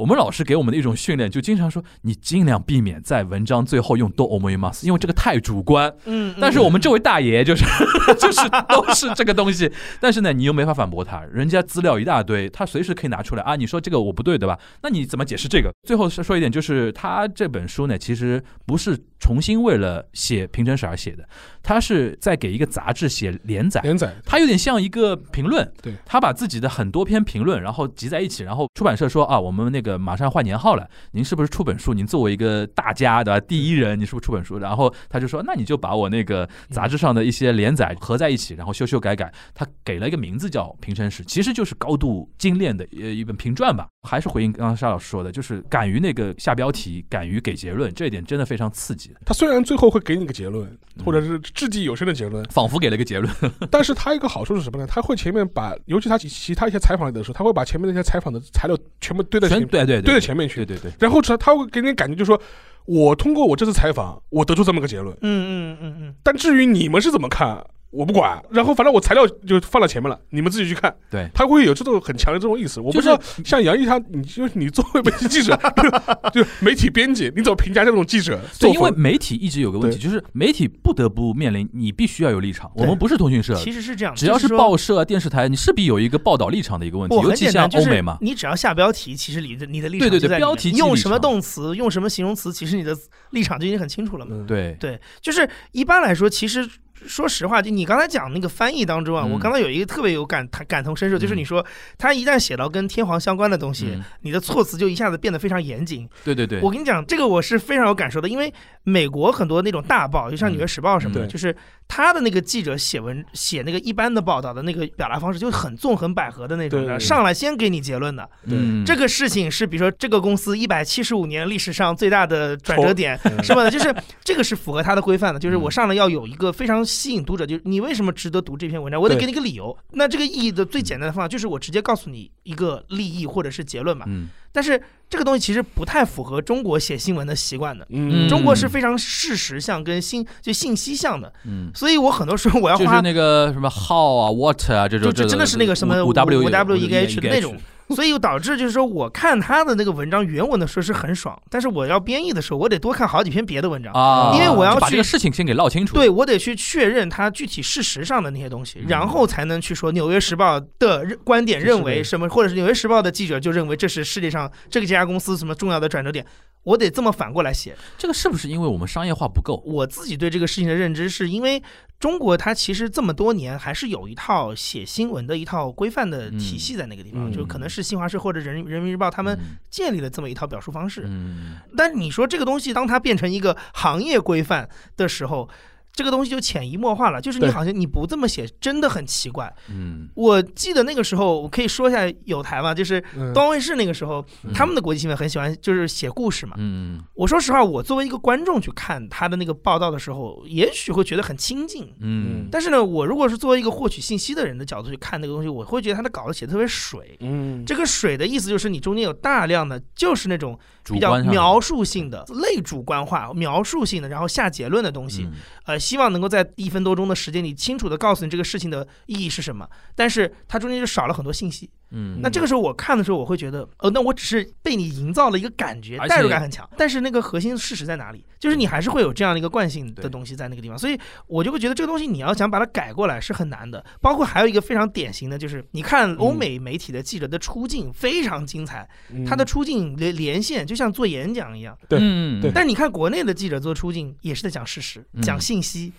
[0.01, 5.93] 我们老师给我们的一种训练，就经常说你尽量避免在文章最后用多欧摩伊马斯，因为这个太主观。
[6.07, 7.67] 嗯，但是我们这位大爷就是
[8.19, 13.57] 就是都是这个东西，但是呢，你又没法反驳他，人家资料一大堆，他随时可以拿出来啊。
[13.57, 14.59] 你说这个我不对，对吧？
[14.83, 15.71] 那你怎么解释这个？
[15.87, 21.29] 最后是说一点，就是他这本书呢，其实不是重新为了写平成史而写的，
[21.63, 23.83] 他是在给一个杂志写连载。
[23.83, 31.95] 连载，他有点像一个评论，对他把自己的很多篇评论，然后集在一起，然后出版社说啊，我们那个马上换年号了，您是不是出本书？
[31.95, 34.59] 您作为一个大家的，第一人，你是不是出本书？
[34.59, 43.87] 然后他就说，那你就把我那个杂志上的一些连载合在一起，然后修修改改，他给了一个名字叫《平生史》，其实就是高度精炼的呃一本评传吧。
[44.09, 53.31] 还是回应刚刚沙老师说的，就是敢于那个下标题，敢于给结论，这一点真的非常刺激，他虽然最后会给你个结论，嗯或者是掷地有声的结论，仿佛给了一个结论。
[53.71, 54.87] 但是他一个好处是什么呢？
[54.87, 62.41] 他会前面把，尤其他其其他一些采访里的时候，他会把前面那些采访的材料全部堆在前面，全对对堆在前面去对，对对，然后他他会给你感觉，就是说
[62.87, 68.41] 我通过我这次采访，我得出这么个结论，嗯嗯嗯嗯，但至于你们是怎么看，我不管。
[68.51, 70.95] 然后反正我材料就放到前面了，你们自己去看。
[71.11, 72.81] 对他会有这种很强的这种意思。
[72.81, 75.59] 我不知道，像杨毅他，你就是你作为媒体记者，
[76.33, 78.91] 就就媒体编辑，你怎么评价这种记者对，因为？
[78.93, 82.71] 媒体一直有个问题，就是媒体不得不面临你必须要有立场。
[82.75, 88.19] 我们不是通讯社，其实是这样，只要是报社啊、电视台，你势必有一个报道立场的一个问题，不尤其像很简单，就是欧美嘛。
[88.21, 92.97] 你只要下标题，其实你的你的立对对对场就在里面标题即用什么动词，用什么形容词，其实你的
[93.31, 94.33] 立场就已经很清楚了嘛。
[94.35, 96.69] 嗯，对，对，就是一般来说，其实
[97.07, 99.31] 说实话，就你刚才讲那个翻译当中啊，嗯。
[99.33, 101.65] 我刚才有一个特别有感感同身受，就是你说
[101.99, 104.03] 他一旦写到跟天皇相关的东西，嗯。
[104.21, 106.09] 你的措辞就一下子变得非常严谨。
[106.25, 108.53] 对对对，我跟你讲，这个我是非常有感受的，因为
[108.85, 111.55] 美国很多那种大报，就像《纽约时报》什么的，嗯就是
[111.89, 118.29] 他的那个记者写文写那个一般的报道的那个表达方式，就很纵横捭阖的那种的，上来先给你结论的。
[118.45, 123.43] 嗯，这个事情是比如说这个公司一百七十五年历史上最大的转折点，嗯。
[123.43, 123.69] 是吧？
[123.71, 125.61] 就是这个是符合他的规范的，就是嗯。
[125.63, 129.77] 我上来要有一个非常吸引读者，就是你为什么值得读这篇文章，我得给你个理由。
[129.93, 134.05] 那这个意义的最简单的方法就是我直接告诉你一个利益或者是结论嘛。
[134.09, 137.87] 嗯但是这个东西其实不太符合中国写新闻的习惯的。
[137.91, 147.57] 嗯中国是非常事实向跟信就信息向的，嗯，所以我很多时候我要花就是那个什么 how 啊 what 啊这种，就就真的是那个什么五 W 五 W 一个 H H 的那种，
[147.97, 155.95] 所以导致就是说，我看他的那个文章原文的时候是很爽，但是我要编译的时候，我得多看好几篇别的文章，啊，因为我要就把去这个事情先给唠清楚。
[155.95, 166.25] 对我得去确认他具体事实上的那些东西嗯，然后才能去说《纽约时报》的观点认为什么，或者是《纽约时报》的记者就认为这是世界上这个这家公司什么重要的转折点，
[166.63, 167.77] 我得这么反过来写。
[167.97, 169.63] 这个是不是因为我们商业化不够？
[169.67, 171.63] 我自己对这个事情的认知是因为
[171.99, 181.05] 中国它其实这么多年还是有一套写新闻的一套规范的体系在那个地方，嗯就可能是新华社或者人人民日报他们嗯建立了这么一套表述方式。
[181.07, 185.49] 嗯但你说这个东西当它变成一个行业规范的时候，
[185.93, 189.53] 这个东西就潜移默化了，就是你好像你不这么写，真的很奇怪。
[189.69, 196.55] 嗯我记得那个时候，我可以说一下有台嘛，就是嗯东方卫视那个时候，嗯他们的国际新闻很喜欢就是写故事嘛。
[196.59, 201.93] 嗯我说实话，我作为一个观众去看他的那个报道的时候，也许会觉得很亲近。
[202.01, 207.17] 嗯但是呢，我如果是作为一个获取信息的人的角度去看那个东西，我会觉得他的稿子写的特别水。
[207.21, 215.25] 嗯，这个水的意思就是你中间有大量的就是那种比较描述性的、类主观化、描述性的，然后下结论的东西。
[215.25, 215.33] 嗯
[215.65, 221.71] 呃，希望能够在一分多钟的时间里清楚的告诉你这个事情的意义是什么，但是它中间就少了很多信息。
[221.91, 226.69] 嗯那这个时候我看的时候，我会觉得，呃，那我只是被你营造了一个感觉代入感很强。
[226.77, 228.25] 但是那个核心事实在哪里？
[228.39, 233.85] 就是你还是会有这样的一个惯性的东西在那个地方，所以我就会觉得这个东西你要想把它改过来是很难的。
[234.01, 241.77] 包括还有一个非常典型的就是，你看欧美媒体的记者的出镜非常精彩，嗯他的出镜连连线就像做演讲一样。
[241.89, 245.93] 对嗯对但你看国内的记者做出镜也是在讲事实、嗯讲信息，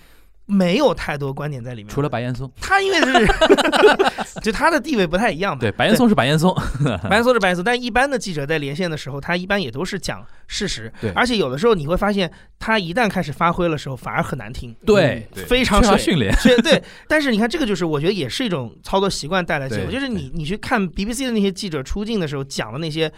[0.52, 1.88] 没有太多观点在里面。
[1.90, 3.28] 除了白岩松，他因为是，
[4.44, 5.62] 就他的地位不太一样嘛。
[5.62, 6.54] 对白岩松是白岩松，
[7.10, 10.92] 白岩松是白岩松，但一般的记者在连线的时候，他一般也都是讲事实。
[11.00, 12.30] 对而且有的时候你会发现，
[12.60, 15.92] 他一旦开始发挥的时候，反而很难听，对非常水。
[15.92, 23.12] 缺乏训练，对对，但是你看，这个就是我觉得也是一种操作习惯带来的结果，就是你你去看 BBC 的那些记者出镜的时候讲的那些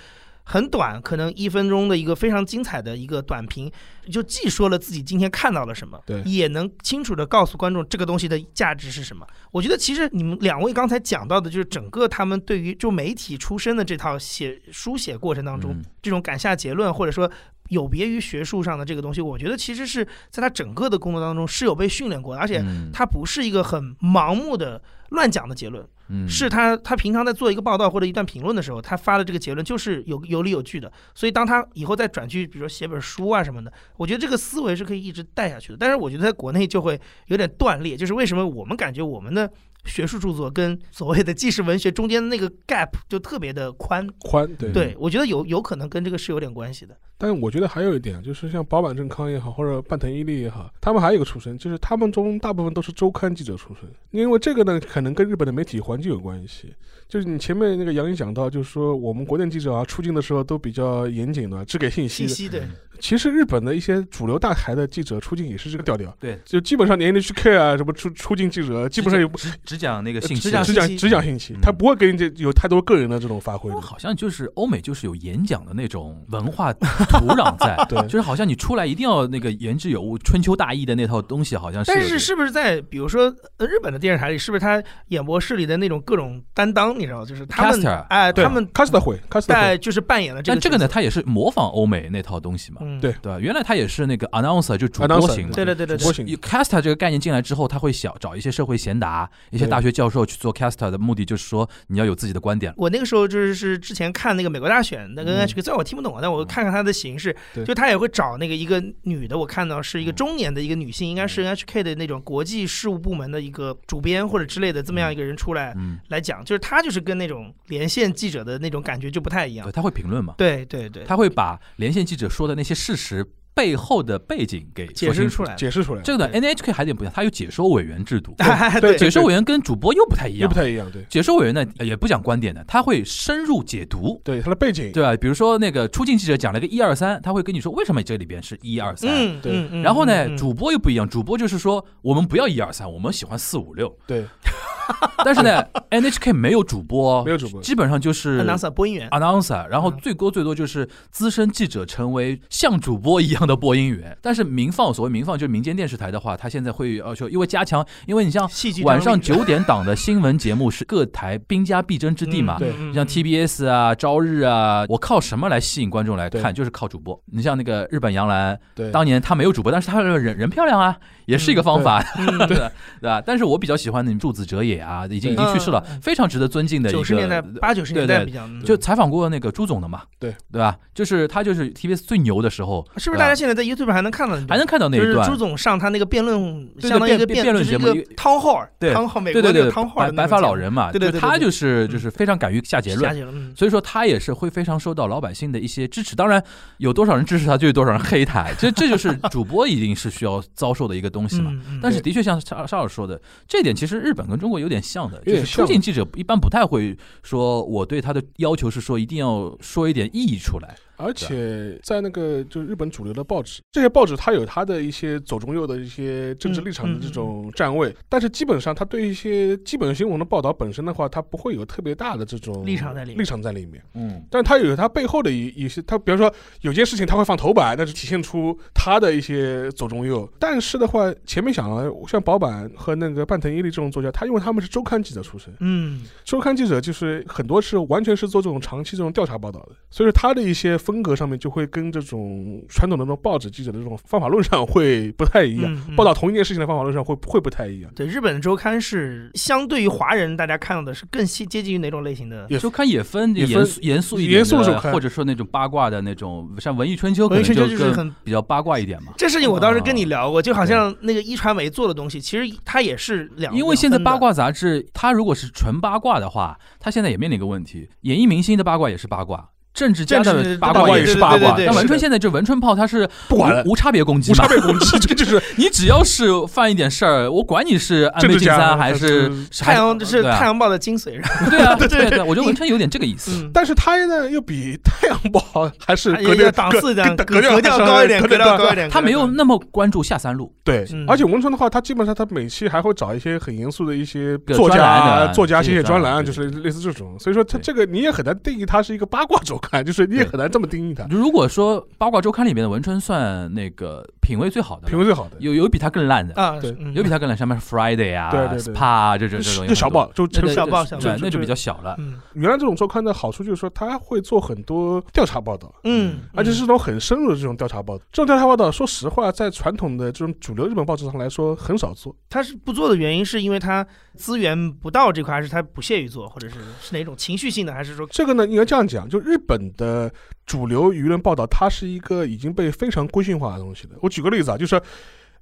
[0.44, 3.72] 很短，可能一分钟的一个非常精彩的一个短评，
[4.12, 9.26] 就既说了自己今天看到了什么，对也能清楚的告诉观众这个东西的价值是什么。
[9.52, 17.32] 我觉得其实你们两位刚才讲到的，就是整个他们对于就媒体出身的这套写书写过程当中，嗯这种敢下结论，或者说
[17.70, 25.88] 有别于学术上的这个东西，我觉得其实是在他整个的工作当中是有被训练过的，而且嗯他不是一个很盲目的乱讲的结论，
[26.28, 30.91] 是他他平常在做一个报道或者一段评论的时候，他发的这个结论就是有有理有据的。
[31.14, 35.78] 所以当他以后再转去，比如说写本书啊什么的，我觉得这个思维是可以一直带下去的。
[35.80, 39.51] 但是我觉得在国内就会有点断裂，就是为什么我们感觉我们的
[39.86, 44.08] 学术著作跟所谓的纪实文学中间的那个 gap 就特别的宽。
[44.22, 46.98] 宽对对，我觉得有有可能跟这个是有点关系的。
[47.18, 53.90] 但我觉得还有一点，就是像保坂正康也好，或者半藤伊力也好，他们还有一个出身，就是他们中大部分都是周刊记者出身。
[54.12, 56.74] 因为这个呢，可能跟日本的媒体环境有关系。
[57.14, 62.28] 就是你前面那个杨毅讲到，就是说我们国内记者啊出镜的时候都比较严谨的，只给信息。
[62.28, 62.64] 信息对，
[62.99, 73.80] 其实日本的一些主流大台的记者出镜也是这个调调，对，就基本上你 NHK 啊什么出出镜记者，基本上也不只只讲那个信息只讲只讲信息只讲信息嗯，他不会给你这有太多个人的这种发挥的。
[73.80, 81.91] 好像就是欧美就是有演讲的那种文化土壤在， 对就是好像你出来一定要那个言之有物、春秋大义的那套东西，好像是。
[81.93, 93.14] 但是是不是在比如说呃日本的电视台里，是不是他演播室里的那种各种担当，你知道，就是他们 Caster 哎，他们卡斯特会，在就是扮演了这个但这个呢，他也是模仿欧美那套东西嘛，嗯，对。
[93.22, 93.39] 对吧？
[93.39, 95.54] 原来他也是那个 announcer，就主播 Announcer，型嘛。
[95.54, 102.74] 对对对对对主播，型有 caster 这个概念进来之后，他会想找一些社会贤达、一些对大学教授去做 caster 的目的，就是说你要有自己的观点。
[102.78, 107.64] 我那个时候就是是之前看那个美国大选那个嗯 NHK，虽然我听不懂啊，但我看看他的形式，对。
[107.66, 111.30] 就他也会找那个一个女的，我看到是一个中年的一个女性，应该嗯。
[111.30, 119.72] 是 NHK 的那种国际事务部门的一个主编或者之类的这么样一个人出来嗯，来讲，就是他就是跟那种连线记者的那种感觉就不太一样对，。
[119.72, 125.43] 他会评论嘛，对对对，他会把连线记者说的那些事实背后的背景给解释出。
[125.43, 125.56] 来。
[125.56, 128.36] 解释出来，这个呢，NHK 还有点不一样，它有解说委员制度，
[128.82, 130.56] 对解说委员跟主播又不太一样又样 不。
[130.56, 135.16] 太一样，对解说委员呢呃也不讲观点的，他会深入解读，对，他的背景，对吧？
[135.16, 139.10] 比如说那个出镜记者讲了个一二三，他会跟你说为什么这里边是一二三。
[139.12, 143.95] 嗯，对然后呢，主播又不一样，主播就是说我们不要一二三，我们喜欢四五六。
[144.08, 144.26] 对
[145.24, 154.16] 但是呢，NHK 没有主播没，有主播，基本上就是 announcer 播音员，announcer，然后嗯最多最多就是资深记者成为像主播一样的播音员。
[154.22, 158.50] 但是民放所谓民放就是民间电视台的话，它现在会要求，因为加强，因为你像
[158.84, 162.58] 晚上九点档的新闻节目是各台兵家必争之地嘛。
[162.60, 166.54] 对像 TBS 啊、朝日啊，我靠什么来吸引观众来看？
[166.54, 167.20] 就是靠主播。
[167.26, 172.72] 你像那个日本杨澜，对，当年他没有主播，但是他人人漂亮啊，也是一个方法， 嗯对吧？
[173.02, 173.22] 对吧？
[173.26, 176.98] 但是我比较喜欢那柱子哲也啊，已经已经去世了非常值得尊敬的一个。
[177.00, 180.78] 九十年代八九十年对对代比较，嗯就采访过那个朱总的嘛，对对吧？
[180.94, 184.36] 就是他就是 TBS 最牛的时候，是不是大家现在在 YouTube 还能看到？
[184.48, 185.38] 还能看到那一段就是朱？
[185.38, 193.54] 总上他那个辩论，对相当于一个辩辩论节目汤浩，对汤浩，美对对对，国那个汤浩白白发老人嘛，对对对他就是嗯就是非常敢于下结论。
[193.56, 196.42] 所以说他也是会非常受到老百姓的一些支持，当然
[196.78, 201.52] 有多少人支持他，就有多少人黑他，这这就是 主播一定是需要遭受的一个东西嘛。
[201.82, 210.76] 但是的确像沙沙老师说的，这一点其实日本跟中国有点像的，就是出境记者一般不太会说我对他的要求是说一定要说一点意义出来。
[210.96, 223.84] 而且在那个就是日本主流的报纸，这些报纸它有它的一些左中右的一些政治立场的这种站位，但是基本上它对一些基本新闻的报道本身的话，它不会有特别大的这种立场在里面立场在里面。
[223.94, 230.30] 嗯，但它有它背后的一一些，它比如说有件事情它会放头版，那是体现出它的一些左中右。
[230.39, 247.91] 但是的话，前面讲了，像保坂和那个半藤一力这种作家，他因为他们是周刊记者出身，嗯，周刊记者就是很多是完全是做这种长期这种调查报道的，所以说他的一些风格上面就会跟这种传统的那种报纸记者的这种方法论上会不太一样，嗯嗯报道同一件事情的方法论上会会不太一样。
[247.96, 252.48] 对，日本的周刊是相对于华人，大家看到的是更接接近于哪种类型的？
[252.60, 259.14] 周刊也分也分严肃严肃一点严肃的周刊或者说那种八卦的那种，像文艺春秋可能文艺春秋就是很比较八卦一点嘛。
[259.18, 281.19] 这事情我当时跟你哦聊过，就好像那个一传媒做的东西，其实它也是两，因为现在八卦杂志，它如果是纯八卦的话，它现在也面临一个问题：演艺明星的八卦也是八卦，政治家政治的八八卦也是八卦对对对但文春现在就文春炮，他是不管无无差别攻击嘛无差，别攻击， 这就是你只要是犯一点事儿，我管你是安倍晋三还是是太阳，这是太阳报的精髓，
[281.49, 283.32] 对啊， 对对对，我觉得文春有点这个意思。
[283.32, 285.41] 嗯，但是他呢又比太阳报
[285.80, 288.88] 还是格调档次的格调高一点，格调高一点。
[288.89, 297.17] 他没有那么关注下三路，对嗯，而且文春的话，他基本上他每期还会找一些很严肃的一些个作家、的作家写写专专栏，就是类似这种。
[297.19, 301.05] 所以说，他这个你也很难定义他是一个八卦周刊，就是你也很难这么定义它。
[301.09, 311.95] 如果说八卦周刊里面的文春算那个品味最好的品味最好的，有有比他更烂的，啊，对嗯有比他更烂，什么 Friday 啊、对对对 SPA 啊这种这种就小报，就那个小报小那就比较小了。
[311.99, 318.03] 嗯原来这种周刊的好处就是说，他会做很多调查报道，嗯，而且是这种很深入的这种调查报道。
[318.11, 322.16] 这种调查报道，说实话，在传统的这种主流日本报纸上来说，很少做。
[322.30, 323.86] 他是不做的原因是因为他
[324.16, 330.12] 资源不到这块，还是他不屑于做，或者是是哪种情绪性的，还是说这个呢，应该这样讲，就日本本的
[330.45, 333.95] 主流舆论报道，它是一个已经被非常规训化的东西的。
[334.01, 334.82] 我举个例子啊，就是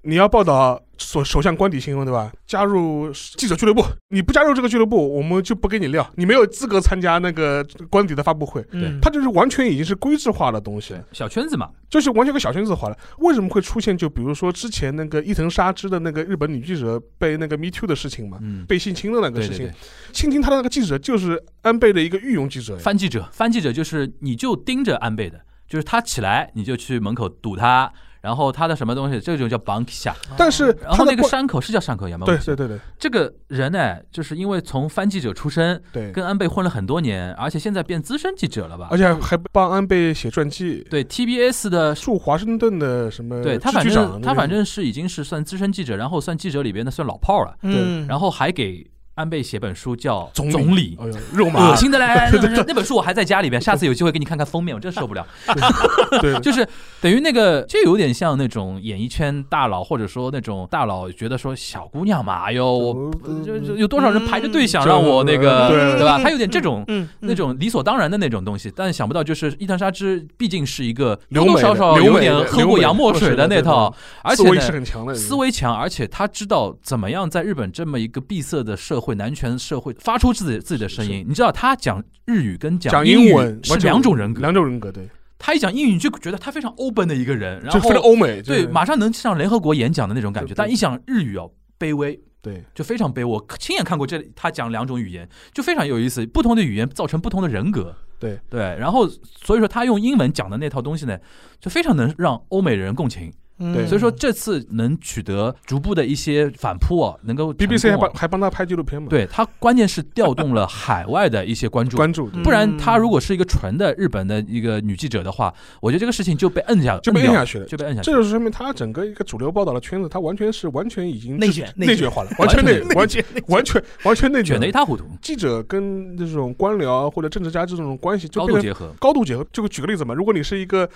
[0.03, 2.31] 你要报道首首相官邸新闻，对吧？
[2.47, 8.61] 加入记者俱乐部，你不加入这个俱乐部，我们就不给你料，你没有资格参加那个官邸的发布会。
[8.71, 12.97] 对，它就是完全已经是规制化的东西，小圈子嘛，就是完全个小圈子化了。
[13.19, 13.95] 为什么会出现？
[13.95, 19.75] 就比如说之前那个伊藤沙织的那个日本女记者被那个 Me Too 的事情嘛，嗯，被性侵的那个事情对对对，，
[20.13, 22.75] 性侵她的那个记者就是安倍的一个御用记者。
[22.77, 27.91] 翻记者，翻记者就是你就盯着安倍的，就是他起来你就去门口堵他，
[28.21, 32.79] 然后他的什么东西，这种叫 bank 下，但是然后那个山口是叫山口亚麻，对对对对。
[32.97, 38.87] 这个人呢，就是因为从翻记者出身，对，跟安倍混了很多年，而且现在变资深记者了吧？
[38.89, 38.97] 而？
[38.97, 48.85] 且还帮安倍写传记，对 TBS 的，驻华盛顿的什么对他反正他反正是已经是算资深记者，然后算记者里边的算老炮儿了，嗯，然后还给
[49.21, 50.97] 安倍写本书叫《总理总理》。
[51.03, 52.05] 哎呦肉麻恶，心的嘞！
[52.67, 55.25] 那本书我还在家里边，下次有机会给你看看封面，我真受不了。
[56.21, 56.67] 对，就是
[56.99, 63.11] 等于那个，就有点像那种演艺圈大佬，或者说那种大佬觉得说小姑娘嘛，哎呦，我
[63.45, 66.19] 就就有多少人排着队想让我那个，对对吧？
[66.21, 66.83] 他有点这种。
[66.87, 73.93] 嗯那种理所当然的那种东西，但想不到就是伊藤沙织毕竟是一个多多少少有点喝过洋墨水的那套，
[74.23, 81.25] 而且思维是呢很强的，思维强，而且他知道怎么样在日本这么一个闭塞的社会、男权社会发出自己自己的声音。
[81.27, 90.53] 你知道他讲日语跟讲英文是两种人格，两种人格，对，他一讲英语，你就觉得他非常 open 的一个人，然后非常后欧美，对，马上能上联合国演讲的那种感觉。
[90.55, 93.25] 但一讲日语哦，卑微，对就非常卑微。
[93.25, 96.25] 我亲眼看过这里，他讲两种语言，就非常有意思。
[96.25, 98.61] 不同的语言造成不同的人格，对对。
[98.79, 101.17] 然后所以说他用英文讲的那套东西呢，
[101.59, 103.31] 就非常能让欧美人共情。
[103.61, 111.95] 嗯对所以说这次能取得逐步的一些反扑啊，能够 BBC 还帮还帮他拍纪录片嘛？，对他关键是调动了海外的一些关注。
[111.97, 117.65] 关注嗯不然，他如果是一个纯的日本的一个女记者的话，我觉得这个事情就被摁下，就被摁下去了。
[117.65, 118.17] 就被摁下去这。
[118.17, 124.61] 就是说明他整个一个主流报道的圈子，他完全是完全已经内卷内卷化了，完全内 完全完全完全内卷卷了。
[124.61, 128.93] 得一塌糊涂，记者跟这种官僚或者政治家这种关系高度结合。
[128.99, 129.45] 高度结合。
[129.51, 130.89] 就举个例子嘛，如果你是一个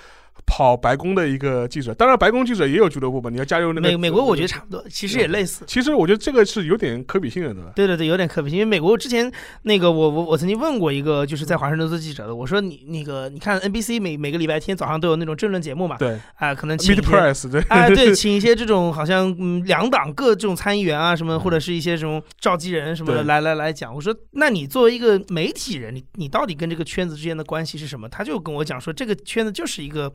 [0.46, 5.64] 跑白宫的一个记者，当然白宫记者也有俱乐部吧，你要加入那个美美国我觉得差不多，其实也类似。
[5.68, 7.72] 其实我觉得这个是有点可比性的，对吧？
[7.76, 8.60] 对对对，有点可比性。
[8.60, 9.32] 因为美国之前
[9.64, 23.94] 那个我我我曾经问过一个就是在华盛顿做记者的，我说你那个你看 NBC 每每个礼拜天早上都有那种政论节目嘛，对啊、可能请一些 Press 对，哎，对， 请一些这种好像嗯两党各这种参议员啊什么，或者是一些什么召集人什么的来来来讲。
[23.94, 28.08] 我说，那你作为一个媒体人，你你到底跟这个圈子之间的关系是什么？
[28.10, 30.12] 他就跟我讲说，这个圈子就是一个。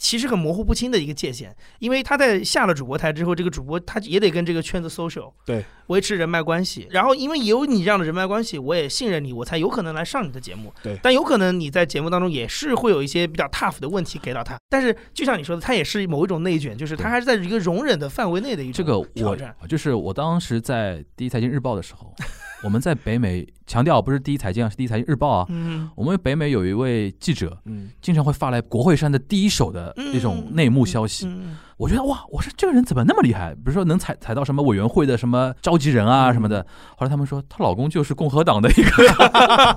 [0.00, 6.88] 其实很模糊不清的一个界限，因为他在下了主播台之后，这个主播他也得跟这个圈子 social，对，维持人脉关系。
[6.90, 10.72] 然后因为有你这样的人脉关系，我也信任你，我才有可能来上你的节目。
[10.82, 14.58] 对但有可能你在节目当中也是会有一些比较 tough 的问题给到他。
[14.70, 19.54] 但是就像你说的，他也是某一种内卷，就是他还是在一个容忍的范围内的一种这个我挑战。
[19.68, 22.14] 就是我当时在第一财经日报的时候，
[22.62, 25.46] 我们在北美强调不是第一财经啊，是第一财经日报啊。
[25.48, 31.26] 嗯，我们北美有一位记者，嗯，经常会发来国会山的第一手的那种内幕消息。
[31.26, 33.54] 嗯我觉得哇，我说这个人怎么那么厉害？
[33.54, 36.60] 比如说能采采到什么委员会的什么召集人啊什么的。
[36.94, 38.90] 后来他们说她老公就是共和党的一个，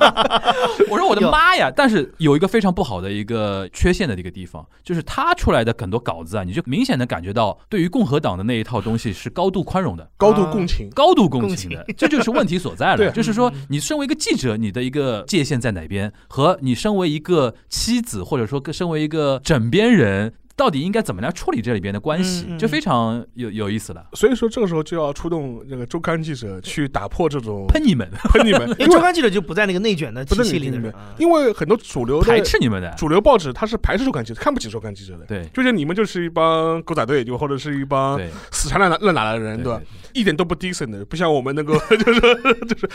[0.91, 1.71] 我说我的妈呀！
[1.73, 10.05] 但是有一个非常不好的一个缺陷的一个地方，就是他出来的很多稿子啊，你就明显的感觉到对于共和党的那一套东西是高度宽容的。
[10.17, 13.11] 高度共情，高度共情的，这就是问题所在了。
[13.13, 24.05] 就是说嗯，你身为一个记者，你的一个界限在哪边，和你身为一个妻子，或者说身为一个枕边人，到底应该怎么样处理这里边的关系嗯嗯，就非常有有意思了。
[24.13, 35.25] 所以说这个时候就要出动这个周刊记者去打破这种喷你们，喷你们， 因为周刊记者就不在那个内卷的体系里面，因为很多主流排斥你们的，主流报纸它是排斥周刊记者，看不起周刊记者的。
[35.25, 38.19] 对就是你们就是一帮狗仔队，就或者是一帮
[38.51, 39.81] 死缠烂打烂打的人，对对吧？？
[40.13, 42.21] 一点都不 decent 的，不像我们那个就是
[42.69, 42.89] 就是，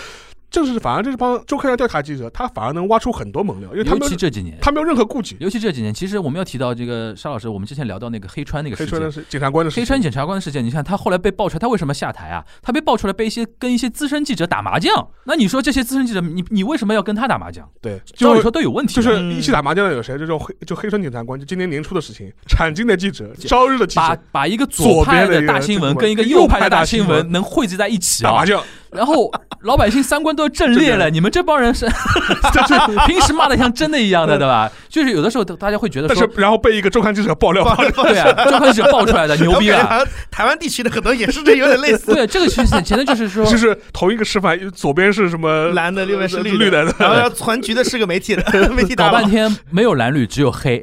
[0.50, 5.36] 正是反而这帮周刊的调查记者，他反而能挖出很多猛料，因为他尤其这几年，他没有任何顾忌。
[5.40, 9.10] 尤其这几年，其实我们要提到这个沙老师，我们之前聊到那个黑川那个事件黑川的。
[9.10, 12.44] 是检察官的事情，黑川检察官的事件，你看他后来被爆出来，他为什么下台啊？
[12.62, 17.68] 他被爆出来被一些跟一些资深记者打麻将，那你说这些资深记者，你你为什么要跟他打麻将？
[17.80, 20.14] 对，照理说都有问题，就是一起打麻将的有谁？
[20.14, 29.30] 就这种黑就黑川检察官，就今年年初的事情，产经的记者，朝日的记把者把一个左派的大新闻跟一个右派的大新闻能汇集在一起啊，打麻将，然后
[29.62, 31.86] 老百姓三观都震裂了，你们这帮人是，
[32.52, 32.74] 就是
[33.06, 34.70] 平时骂的像真的一样的，对吧？
[34.98, 37.62] 就是有的时候大家会觉得说，但是然后被一个周刊记者爆料，
[38.02, 40.00] 对啊，周刊记者爆出来的牛逼啊！
[40.30, 49.30] 台湾地区的可能也是这有点类似，对，这个其实前头就是说， 就是同一个示范，左边是什么蓝的，右边是绿绿的，然后要传局的是个媒体的媒体大佬搞半。
[49.30, 50.82] 天没有蓝绿，只有黑，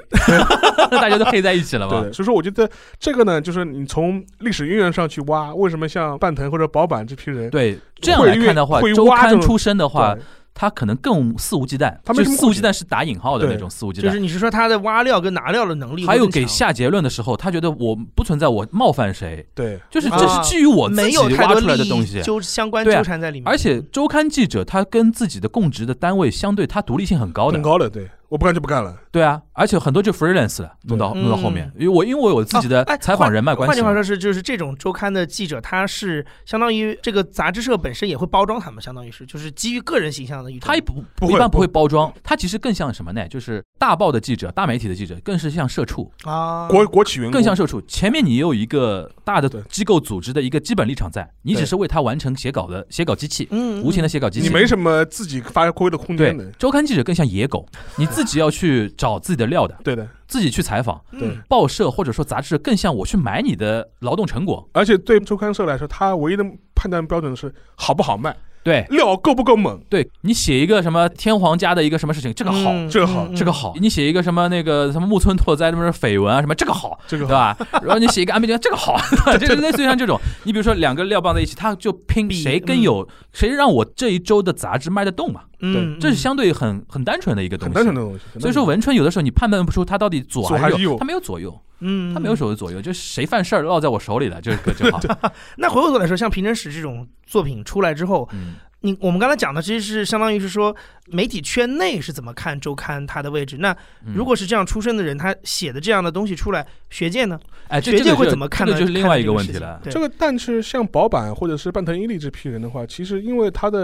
[0.91, 2.13] 大家都黑在一起了嘛对，。
[2.13, 10.21] 所以说我觉得这个呢，就是你从历史渊源上去挖，为什么像半藤或者保坂这批人，对，这样来看的话会，周刊出身的话对，
[10.55, 11.95] 他可能更肆无忌惮。
[12.03, 14.05] 他没什么顾忌就肆无忌惮是打引号的那种肆无忌惮。
[14.05, 16.43] 就是你是说他的挖料跟拿料的能力，还有给。
[16.47, 22.13] 下结论的时候，他觉得我不存在我冒犯谁，对就是啊这是基于我自没己挖出来的东西。
[22.13, 27.61] 利益纠相关纠缠在里面，而且周刊记者他跟自己的供职的单位相对，他独立性很高的很。
[27.61, 33.67] 高的，对，我不干就不干了，对啊，而且很多就 freelance 了，弄到对弄到后面，因为我因为我有自己的采访人脉关系嘛。
[33.67, 40.67] 换句话说是，就是这种周刊的记者，他是相当于这个杂志社本身也会包装他们，相当于是就是基于个人形象的一种。
[40.67, 43.27] 他也不不一般不不会包装，他其实更像什么呢？
[43.27, 47.33] 就是大报的记者、大媒体的记者，更是像社畜，啊，国国企员工。
[47.33, 47.81] 更像社畜。
[47.87, 54.47] 前面你有一个大的机构组织的一个基本立场在，你只是为他完成写稿的写稿机器，嗯无情的写稿机器。
[54.47, 57.65] 你没什么自己发挥的空间的，周刊记者更像野狗，
[57.97, 60.99] 你自己要去找自己的料的，对的，自己去采访。
[61.11, 64.67] 对嗯报社或者说杂志更像我去买你的劳动成果。
[64.73, 68.35] 而且对周刊社来说，他唯一的判断标准是好不好卖，
[68.65, 73.75] 对料够不够猛，对，你写一个什么天皇家的一个什么事情，这个好，嗯这个好嗯这个好。
[73.79, 76.99] 你写一个什么那个什么木村拓哉什么绯闻啊什么，这个好。
[77.07, 77.55] 这个对吧？
[77.83, 78.97] 然后你写一个安倍晋三，这个好，
[79.37, 85.41] 这类似于像这种，你比如说两个料放在一起，他就拼比谁更有，谁让我这一周的杂志卖得动嘛？
[85.59, 87.73] 嗯，这是相对很很单纯的一个东西。
[87.73, 88.39] 很单纯的东西。
[88.39, 92.35] 所以说文春有的时候你判断不出他到底左还是右，左还是右他没有左右，嗯，他没有。
[92.35, 94.99] 手的左右，就是谁犯事儿落在我手里了，这个就好。
[95.55, 98.55] 那回过头来说，像《平成史》这种作品出来之后，嗯，
[98.85, 100.75] 你我们刚才讲的，其实是相当于是说
[101.07, 103.57] 媒体圈内是怎么看周刊它的位置。
[103.57, 103.75] 那
[104.05, 107.39] 嗯如果是这样出身的人，他写的这样的东西出来，学界呢？
[107.67, 108.73] 哎，这学界会怎么看呢？
[108.73, 109.81] 这就是另外一个问题了。
[109.89, 113.79] 这个，但是像保坂或者是半藤英利这批人的话，其实因为他的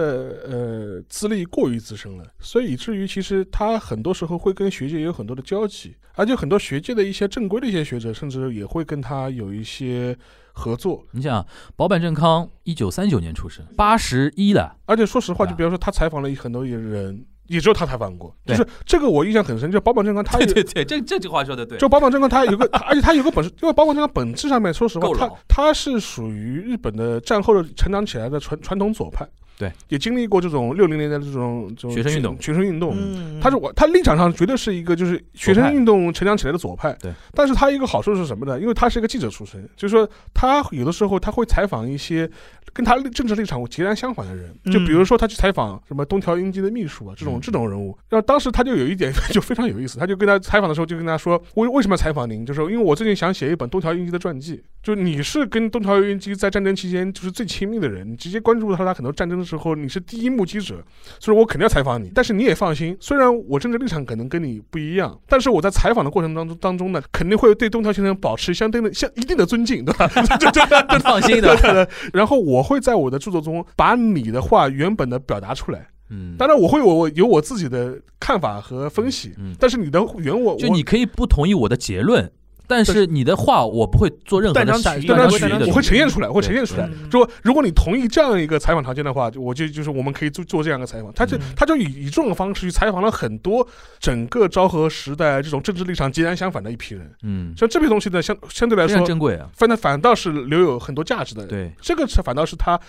[0.47, 10.15] 呃资历过于资深了，所以以至于其实他很多时候会跟学界有很多的交集，而且很多学界的一些正规的一些学者，甚至也会跟他有一些
[10.53, 11.03] 合作。
[11.11, 11.45] 你想，
[11.75, 21.77] 保坂正康一九三九年出生，八十一了，而且说实话，就比方说他采访了很多人，也只有他采访过，对就是这个我印象很深，就保坂正康他有对对对，这这句话说的对。
[21.77, 29.27] 就保坂正康，他有个，而且他有个本事，因为保坂正康本质上面，说实话，他他是属于日本的战后的成长起来的传传统左派，
[29.61, 32.95] 对，也经历过这种六零年代的这种这种学生运动学生运动。
[32.97, 37.13] 嗯，他是我，他立场上绝对是一个就是学生运动成长起来的左派，对。
[37.35, 38.59] 但是他一个好处是什么呢？
[38.59, 42.27] 因为他是一个记者出身，就是说他有的时候他会采访一些
[42.73, 47.95] 跟他政治立场截然相反的人，就比如说他去采访什么东条英机的秘书啊这种嗯这种人物。
[48.09, 52.43] 然后当时他就有一点 就非常有意思，他就跟他采访的时候就跟他说，为为什么采访您？
[52.43, 60.83] 就是因为我最近想写一本东条英机的传记，就你是跟东条英机在战争期间就是最亲密的人，你直接关注他他很多战争的时候，你是第一目击者，
[61.19, 62.11] 所以我肯定要采访你。
[62.15, 70.07] 但是你也放心，虽然我政治立场可能跟你不一样，但是我在采访的过程当中当中呢，肯定会对东条先生保持相对的相一定的尊敬，对吧？
[70.39, 71.87] 对放心的，对对。
[72.13, 82.31] 然后我会在我的著作中把你的话原本的表达出来，嗯，当然我会我我有我自己的看法和分析，嗯，但是你的原我我就你可以不同意我的结论，
[82.71, 87.11] 但是你的话我不会做任何的取义断章取义，断章取义的我会呈现出来，我会呈现出来对。
[87.11, 91.11] 说如果你同意这样一个采访条件的话，我就就是我们可以做做这样一个采访。
[91.13, 93.67] 他就嗯他就以以这种方式去采访了很多
[93.99, 97.11] 整个昭和时代这种政治立场截然相反的一批人。
[97.23, 99.49] 嗯，像这批东西呢，相相对来非常说，珍贵啊。
[99.53, 101.45] 反正反倒是留有很多价值的。
[101.45, 102.79] 对，这个是反倒是他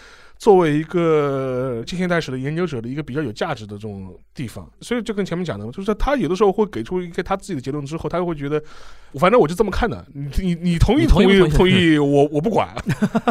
[0.43, 4.69] 作为一个近现代史的研究者的一个比较有价值的这种地方。
[4.81, 8.61] 所以就跟前面讲的，就是他有的时候会给出一个他自己的结论之后，他会觉得，
[9.21, 12.75] 反正我就这么看的，你你你同意同意同意我我不管。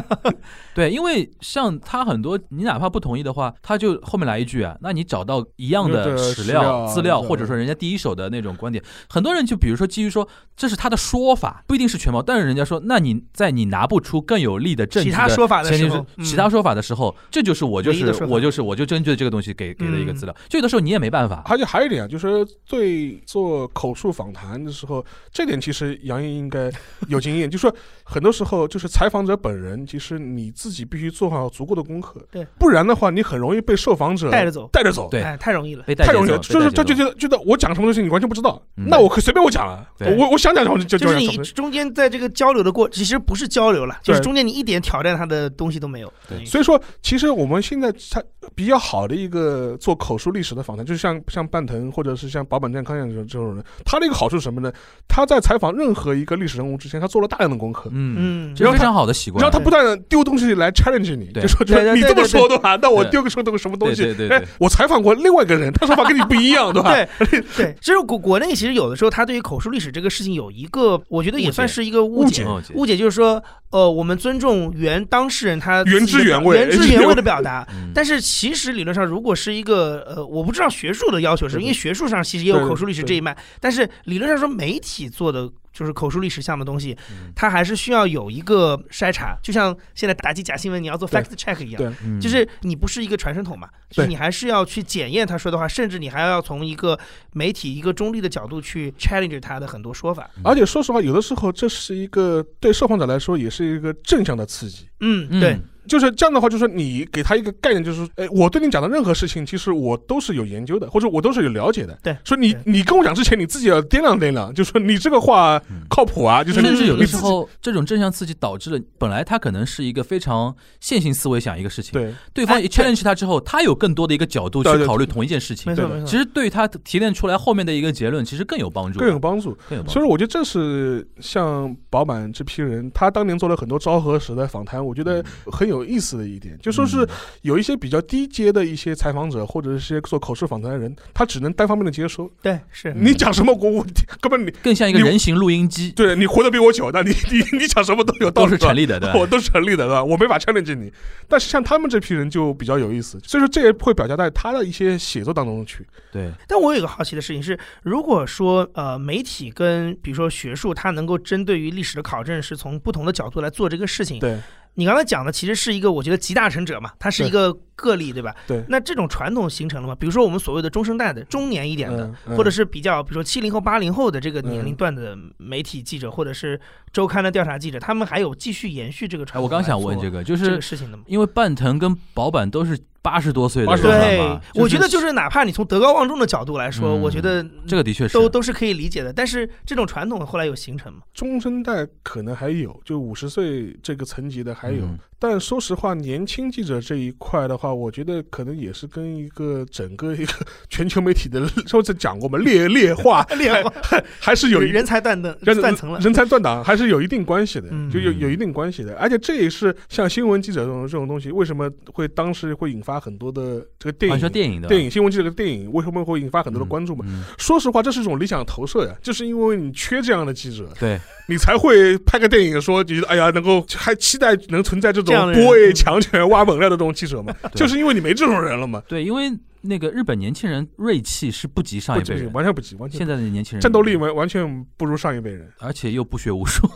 [0.74, 26.70] 对，因为像他很多，你哪怕不同意的话，他就后面来一句啊，那你找到一样的史史料料、资料，或者说人家第一手的那种观点，很多人就比如说基于说这是他的说法，不一定是全貌，但是人家说，那你在你拿不出更有力的证据其他说法的时候嗯其他说法的时候，这就是我就是我就是我就根据这个东西给给的一个资料，就有的时候你也没办法，而且还有一点啊，就是说对做口述访谈的时候，这点其实杨毅应该
[27.08, 35.08] 有经验， 就是说很多时候就是采访者本人，其实你自己必须做好足够的功课，对，不然的话你很容易被受访者带着走，带着走。
[35.10, 35.84] 对哎，太容易了。
[35.84, 39.86] 被带太容易了，就是他就觉得觉得我讲什么东西你完全不知道，嗯那我可随便我讲啊，
[40.18, 41.46] 我我想讲什么就就是你讲什么。
[41.46, 46.12] 中间在这个交流的过，其实不是交流了，就是中间你一点挑战他的东西都没有。
[46.28, 48.22] 对所以说，其实我们现在它
[48.56, 54.72] 比较好的一个做口述历史的访谈，就是像像半藤或者是像保本健康这样这种人，他的一个好处是什么呢？
[55.08, 57.90] 他在采访任何一个历史人物之前，他做了大量的功课。
[57.94, 59.42] 嗯，嗯，这是非常好的习惯。
[59.42, 64.04] 然后，他不断的丢东西来 challenge 你，就说你这么说的话，那我丢个说东什么东西？
[64.04, 64.38] 对对对对。
[64.38, 66.94] 哎，我采访过另外一个人，他说法跟你不一样，对吧？
[66.94, 67.42] 对。
[67.56, 72.44] 对，其实国国内其实有的时候，他对于口述历史这个事情有一个，我觉得也算是一个误解。
[72.44, 77.68] 哦误解就是说，呃，我们尊重原当事人他原汁原味原汁原味的表达。
[77.74, 91.96] 嗯但是其实理论上，如果是一个呃，我不知道学术的要求是，因为学术上其实也有口述历史这一脉，但是理论上说，媒体做的就是口述历史项的东西，嗯它还是需要有一个筛查，就像现在打击假新闻，你要做 fact check 一样。
[92.06, 96.98] 嗯就是你不是一个传声筒嘛，就是你还是要去检验他说的话，甚至你还要从一个
[97.34, 100.30] 媒体一个中立的角度去 challenge 他的很多说法。
[100.46, 104.88] 而且说实话，有的时候这是一个对受访者来说也是一个正向的刺激。
[105.02, 111.98] 嗯，嗯对，就是这样的话，就是你给他一个概念，就是说，哎，我对你讲的任何事情，其实我都是有研究的，或者我都是有了解的。
[112.04, 126.08] 对说你你跟我讲之前，你自己要掂量掂量，就说你这个话嗯靠谱啊，就是甚至有的时候，这种正向刺激导致了本来他可能是一个非常线性思维想一个事情，对对方一哎对 challenge 他之后，他有更多的一个角度去考虑同一件事情没，错对没错。
[126.08, 129.58] 其实对他提炼出来后面的一个结论，其实更有帮助，更有帮助。
[129.70, 129.92] 更有帮助。
[129.92, 137.08] 所以我觉得这是像宝满这批人，他当年做了很多昭和时代访谈，我觉得很有意思的一点，就说是嗯
[137.42, 142.30] 有一些比较低阶的一些采访者，或者是一些做口述访谈的人，他只能单方面的接收。
[142.42, 143.86] 对，是你讲什么我我
[144.20, 149.20] 根本你更像一个人形录音机，对你活得比我久，那你 你你讲什么都有道理，都是成立的，对吧？
[149.20, 150.04] 我都是成立的，对吧？
[150.04, 150.92] 我没法 challenge 你，
[151.28, 155.86] 但是像他们这批人就比较有意思，所以说这也会表现在他的一些写作当中去。
[156.12, 164.40] 对，但我有一个好奇的事情是，如果说呃媒体跟比如说学术，它能够针对于历史的考证是从不同的角度来做这个事情，对，
[164.76, 168.34] 你刚才讲的其实是一个我觉得集大成者嘛，它是一个个例，对吧？
[168.48, 169.96] 对那这种传统形成了吗？
[170.00, 176.60] 比如说我们所谓的中生代的中年一点的，嗯嗯或者是比较比如说七零后、八零后的这个年龄嗯段的媒体记者，或者是
[176.92, 179.44] 周刊的调查记者，他们还有继续延续这个传哎，统。
[179.44, 181.04] 我刚想问这个个，就这是个事情的吗？
[181.08, 189.12] 因为半藤跟保坂都是八十多岁的80人了对嘛，，我觉得就是哪怕你从德高望重的角度来说，嗯我觉得这个的确是都都是可以理解的。
[189.12, 191.00] 但是这种传统后来有形成吗？
[191.14, 200.34] 中生代可能还有，就五十岁这个层级的还有，嗯但说实话，年轻记者这一块的话，我觉得可能也是跟一个整个一个
[200.68, 203.72] 全球媒体的，上次讲过嘛，劣劣化 劣化
[204.20, 206.00] 还是有一人才断档人断层了。
[206.00, 208.96] 人才断档还是有一定关系的，嗯就有有一定关系的。
[208.96, 217.06] 而且这也是像新闻记者这种这种东西，为什么会当时会引发很多的这个电啊，影你说电影的电影新闻记者的电影为什么会引发很多的关注嘛？
[217.08, 221.00] 嗯说实话，这是一种理想投射呀，就是因为你缺这样的记者，对，
[221.32, 227.34] 你才会拍个电影说，你哎呀，能够还期待能存在这种不畏嗯强权挖猛料的这种记者吗？
[227.56, 235.50] 就是因为你没这种人了嘛，对，因为那个日本年轻人锐气是不及上一辈人，完全不及，完全现在的年轻人战斗力，完完全不如上一辈人。
[235.60, 236.70] 而且又不学无术，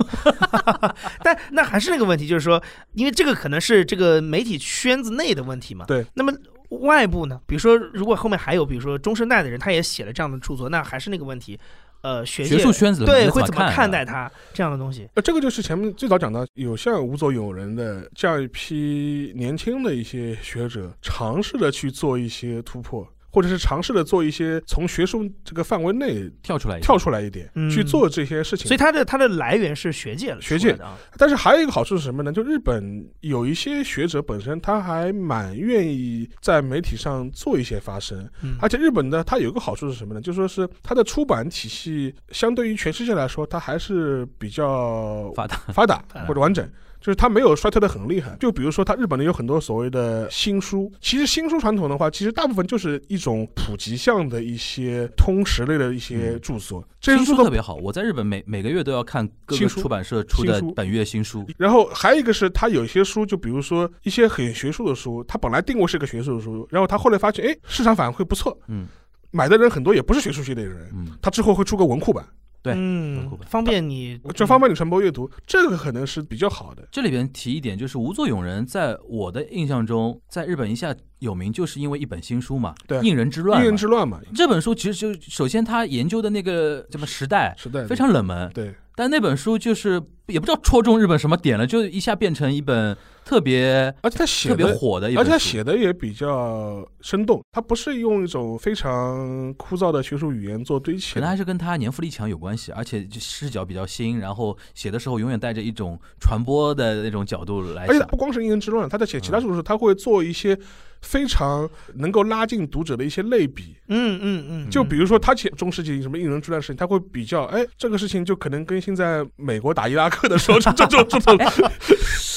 [1.22, 5.84] 但那还是那个问题，就是说，因为这个可能是这个媒体圈子内的问题嘛。
[5.86, 6.06] 对。
[6.14, 6.32] 那么
[6.70, 7.40] 外部呢？
[7.46, 11.60] 比如说，如果后面还有，比如说中生代的人，他也写了这样的著作，那还是那个问题。
[12.06, 15.10] 呃，学界学术圈子对会怎么看待他这样的东西？
[15.16, 28.66] 呃，这个就是前面最早讲到，有像吴左友人的这样一批年轻的一些学者，尝试着去做一些突破，或者是尝试着做一些从学术这个范围内跳出来跳出来一点，嗯去做这些事情。
[28.66, 30.98] 所以它的它的来源是学界了学界的啊。
[31.18, 32.32] 但是还有一个好处是什么呢？
[32.32, 40.22] 就日本有一些学者本身他还蛮愿意在媒体上做一些发声，嗯而且日本呢，它有一个好处是什么呢？
[40.22, 46.66] 就说是它的出版体系相对于全世界来说，它还是比较发达，发达达或者完整。
[47.06, 68.88] 就是它没有衰退的很厉害，就比如说它日本的有很多所谓的新书，其实新书传统的话，其实大部分就是一种普及向的一些通识类的一些嗯著作，这些新书都书特别好，我在日本每每个月都要看各个出版社出的新书本月新书，然后还有一个是，它有一些书，就比如说一些很学术的书，它本来定位是个学术的书，然后它后来发现，哎，市场反馈不错，嗯。
[69.32, 72.26] 买的人很多也不是学术系的人，嗯，它之后会出个文库版，
[72.66, 76.88] 对嗯方便你这方便你传播阅读，这个可能是比较好的。
[76.92, 83.68] 这里边提一点，就是无作俑人在我的印象中，在日本一下有名，就是因为一本新书嘛，对应人之乱》应。
[83.70, 94.76] 人之乱嘛，这本书其实就首先他研究的那个什么时代时代非常冷门，对，但那本书就是也不知道戳中日本什么点了，就一下变成一本特别而且他写特别的。
[94.76, 95.32] 火的一本书。
[95.32, 108.18] 而且他写的也比较生动，他不是用一种非常枯燥的学术语言做堆砌，可能还是跟他年富力强有关系，而且就视角比较新，然后写的时候永远带着一种传播的那种角度来想而且他不。
[108.18, 110.58] 光是一人之乱，他在写其他书的时候，他会做一些
[111.02, 121.38] 非常能够拉近读者的一些类比，嗯嗯嗯，就比如说他写中世纪什么应人之乱的事情，他会比较，哎，这个事情就可能跟现在美国打伊拉克的时候这这种这种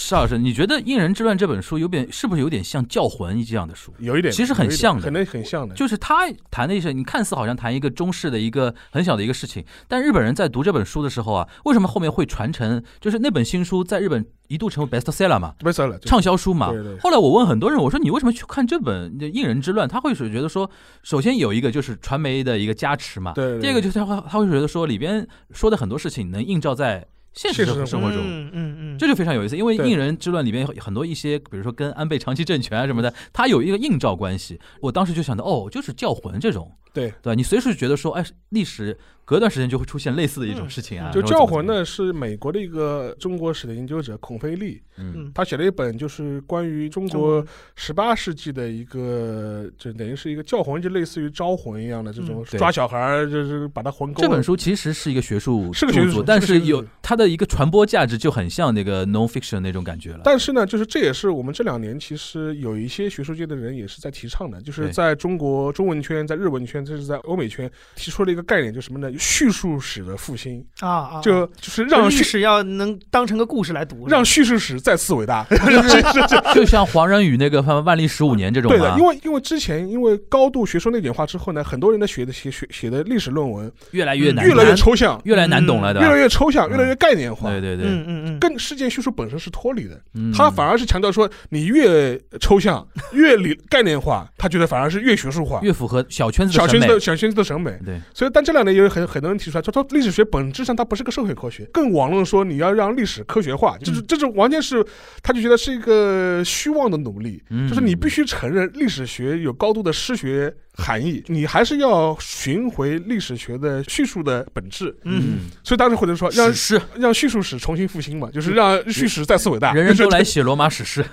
[0.09, 3.93] 邵老师，你觉得《应人之乱》这本书有点是不是有点像《教魂》这样的书？
[3.99, 5.75] 有一点，其实很像的可能很像的。
[5.75, 12.83] 就是他谈的一些，你看似好像谈一个中式的一个很小的一个事情，但日本人在读这本书的时候啊，为什么后面会传承？
[13.01, 16.99] 就是那本新书在日本一度成为 bestseller 嘛，，bestseller 畅销书嘛对对。
[17.01, 19.87] 后来我问很多人，我说你为什么去看这本《应人之乱》？
[19.91, 20.71] 他会是觉得说，
[21.03, 28.21] 首先有一个就是传媒的一个加持嘛，对对第二个就是他会他会觉得说里边说的很多事情能映照在现实现实生活中。
[28.21, 34.59] 嗯嗯嗯，这就非常有意思，因为《对应人之乱》里边有很多一些，比如说跟安倍长期政权啊什么的，它有一个映照关系。
[34.81, 37.13] 我当时就想到，哦，就是教魂这种，对。
[37.23, 37.37] 对？
[37.37, 41.11] 你随时觉得说，哎，历史隔段时间就会出现类似的一种事情啊。
[41.13, 41.23] 就？
[41.23, 47.45] 教魂呢，是美国的一个中国史的研究者孔飞利，嗯嗯他写了一本就是关于中国
[47.77, 54.23] 十八世纪的一个，就等于是一个教魂，就类似于招魂一样的这种抓小孩儿，就是把他魂勾。
[54.23, 60.23] 这本书其实是一个学术是个学术但是有它的一个传播价值就很像那个 non fiction 那种感觉了。
[60.25, 69.11] 但是呢，就是这也是我们这两年其实有一些学术界的人也是在提倡的，就是在中国中文圈、在日文圈，甚至在欧美圈提出了一个概念，就什么呢？
[69.19, 75.45] 叙述史的复兴，啊啊，就就是让叙史要能当成个故事来读，让叙述史再次伟大。
[75.51, 76.03] 就是
[76.55, 86.01] 就像黄仁宇那个万历十五年这种对的，因，为因为之前因为高度学术内卷化之后呢，很多人的写的写写写的历史论文越来越难，越来越抽象，越来越难懂了，的？
[86.01, 87.51] 越来越抽象，嗯越来越概念化。
[87.51, 95.61] 对对对，嗯嗯嗯，跟事件叙述本身是脱离的，嗯他反而是强调说，你越抽象、越理概念化，他觉得反而是越学术化。
[95.63, 97.79] 越符合小圈子小学生的小学生的审美。
[97.85, 103.85] 对，所以，但这两年也有很很多人提出来，说说历史学本质上它不是个社会科学，更网络说你要让历史科学化，嗯。
[103.85, 104.85] 就是这是完全是
[105.23, 107.69] 他就觉得是一个虚妄的努力，嗯。
[107.69, 114.97] 就是你必须承认历史学有高度的诗学含义，你还是要寻回历史学的叙述的本质。
[115.05, 121.05] 嗯，所以当时或者说让史，让叙述史重新复兴嘛，就是让叙史再次伟大，人人都来写罗马史诗，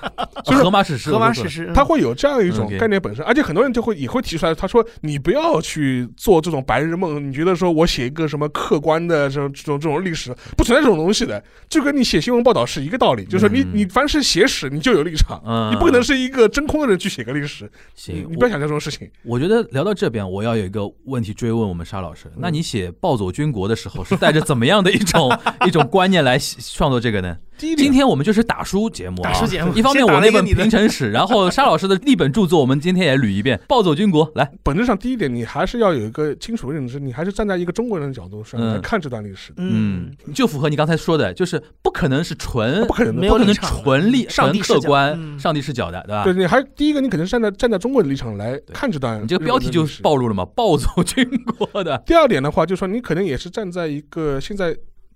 [0.43, 13.75] 所以说荷马史诗，荷马史诗，他会有这样一种概念本身，而且很多人就会也会提出来，他说你不要去做这种白日梦，你觉得说我写一个什么客观的这种这种这种历史不存在这种东西的，就跟你写新闻报道是一个道理，就是说你嗯。
[13.75, 19.07] 你凡是写史你就有立场，嗯，你不可能是一个真空的人去写个历史，你行，你不要想这种事情。
[19.23, 22.31] 我觉得聊到这边，我要有一个问题追问我们沙老师。
[22.37, 25.31] 那你写暴走军国的时候，是带着怎么样的一种
[25.67, 27.37] 一种观念来创作这个呢？
[27.57, 34.27] 今天我们就是打书节目啊，打书节目一方面我那本平城史，然后沙老师的一本著作，我们今天也捋一遍《暴走军国》。
[34.35, 39.53] 来，本质上第一点，你还是要有一个清楚的认知，你还是站在一个中国人的角度上嗯来看这段历史。
[39.57, 46.23] 嗯，就符合你刚才说的，就是不可能是纯不可能没不可能纯立纯上帝客观、嗯上帝视角的，对吧？
[46.23, 49.21] 对，你还第一个，你肯定站在站在中国的立场来看这段。
[49.21, 51.25] 你这个标题就暴露了嘛， 暴走军
[51.57, 52.01] 国的。
[52.05, 54.75] 第二点的话，就是说你可能也是站在一个现在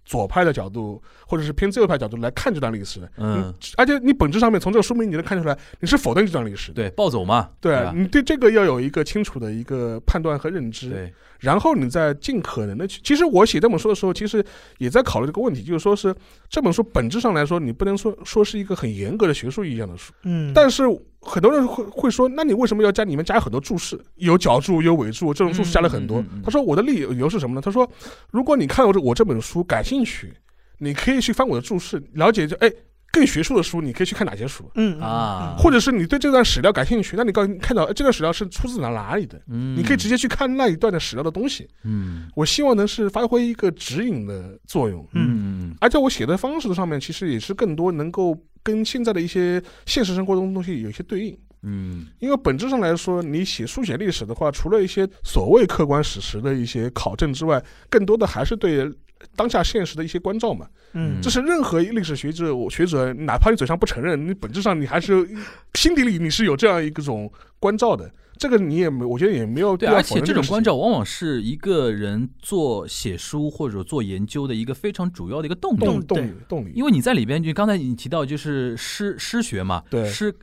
[0.10, 3.12] 左派的角度，或者是偏自由派角度来看这段历史的。
[3.18, 6.72] 嗯，而且你本质上面从这个书名你能看出来，你是否定这段历史。
[6.72, 7.94] 对，暴走嘛，对吧？
[7.96, 13.00] 你对这个要有一个清楚的一个判断和认知，对，然后你再尽可能的去。
[13.04, 14.44] 其实我写这本书的时候，其实
[14.78, 16.14] 也在考虑这个问题，就是说是
[16.50, 20.84] 这本书本质上来说，你不能说说是一个很严格的学术意义上的书，嗯，但是
[21.22, 24.00] 很多人会会说，那你为什么要加里面加很多注释？
[24.16, 26.24] 有脚注，有尾注，这种注释加了很多。
[26.44, 27.62] 他说我的理由是什么呢？
[27.62, 27.90] 他说，
[28.32, 30.34] 如果你看我这我这本书感兴趣，
[30.78, 32.72] 你可以去翻我的注释，了解这哎
[33.12, 34.70] 更学术的书，你可以去看哪些书。
[34.76, 41.68] 嗯啊或者是你对这段史料感兴趣，那你刚看到哎这段史料是出自哪哪里的，嗯，你可以直接去看那一段的史料的东西。
[41.84, 45.08] 嗯我希望能是发挥一个指引的作用。
[45.14, 51.38] 嗯嗯而且我写的方式上面，其实也是更多能够跟现在的一些现实生活中的东西有一些对应。
[51.62, 58.90] 嗯因为本质上来说，你写书写历史的话，除了一些所谓客观史实的一些考证之外，更多的还是对
[59.36, 60.68] 当下现实的一些关照嘛。
[60.94, 65.28] 嗯这是任何历史学者学者，哪怕你嘴上不承认，你本质上你还是
[65.76, 68.12] 心底里你是有这样一种关照的。
[68.38, 80.34] 这个你也没，我觉得也没有必对，要而且这种关照往往是一个人做写书或者做研究的一个非常主要的一个动力，动动力动力，因为你在里边就刚才你提到就是诗诗学嘛，对诗。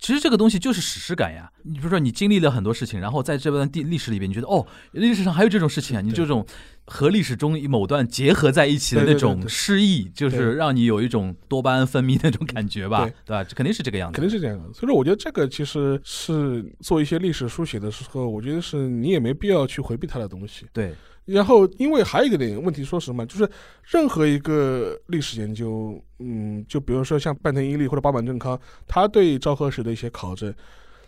[0.00, 1.52] 其实这个东西就是史诗感呀。
[1.62, 6.44] 你比如说，你经历了很多事情，然后在这段地历史里边，你觉得哦，历史上还有这种事情啊，你这种
[6.86, 13.44] 和历史中某段结合在一起的那种诗意，就是让你有一种多巴胺分泌那种感觉吧，对对吧？
[13.44, 14.18] 这肯定是这个样子。
[14.18, 14.72] 肯定是这样的。
[14.72, 20.64] 所以说，我觉得这个其实是做一些历史书写的时候，我觉得是你也没必要去回避它的东西。
[20.72, 20.94] 对，
[21.26, 23.48] 然后，因为还有一个点问题，说什么，就是
[23.84, 28.58] 任何一个历史研究，嗯，就比如说像半藤英利或者八坂正康，
[28.88, 30.52] 他对昭和史的一些考证，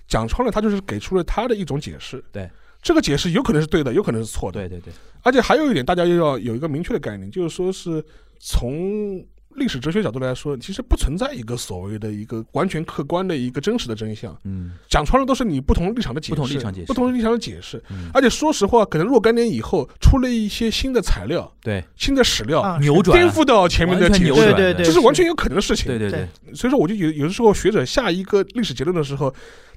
[0.06, 2.22] 讲穿了，他就是给出了他的一种解释。
[2.30, 2.48] 对，
[2.80, 4.60] 这个解释有可能是对的，有可能是错的。
[4.60, 4.92] 对对对，
[5.22, 8.04] 而且还有一点，大家又要有一个明确的概念，就是说是
[8.38, 9.24] 从
[9.57, 14.36] 历史哲学角度来说，其实不存在一个所谓的一个完全客观的一个真实的真相。
[14.44, 14.72] 嗯。
[14.88, 16.86] 讲穿了都是你不同立场的解释，不同立场解释。
[16.86, 17.82] 不同立场的解释。
[17.90, 25.86] 嗯，而且说实话，可能若干年以后出了一些新的材料、对，新的史料，啊扭转颠覆到前面的解释，对对对，这是完全有可能的事情。
[25.86, 26.11] 对对。
[26.11, 29.34] 对，所以说，我就有有的时候学者下一个历史结论的时候，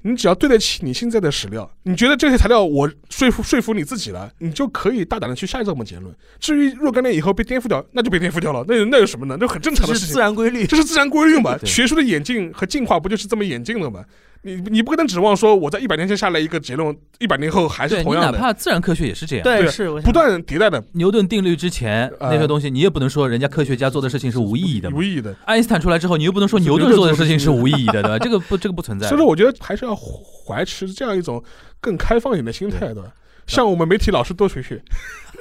[0.08, 6.14] 你只要对得起你现在的史料，你觉得这些材料我说服说服你自己了，你就可以大胆的去下这么结论。
[6.38, 9.36] 至于若干年以后被颠覆掉，那就被颠覆掉了，那那有什么呢？
[9.40, 10.14] 那很正常的事情。
[10.14, 10.64] 自然规律。
[10.64, 11.56] 这是自然规律嘛？
[11.58, 14.04] 对学术的演进和进化不就是这么演进的吗？
[14.46, 19.42] 你你不可能指望说我在一百年前下来一个结论，一百年后还是同样的，哪怕自然科学也是这样。
[19.42, 25.02] 对对，是不断迭代的，牛顿定律之前呃那些东西，你也不能说人家科学家做的事情是无意义的无。
[25.02, 25.34] 意义的。
[25.44, 28.18] 爱因斯坦出来之后，你又不能说牛顿做的事情是无意义的， 对吧？
[28.18, 29.18] 这个不，这个不存在所以。
[29.18, 31.42] 说，我觉得还是要怀持这样一种
[31.80, 33.12] 更开放一点的心态的。
[33.46, 34.82] 像我们媒体老师多学学，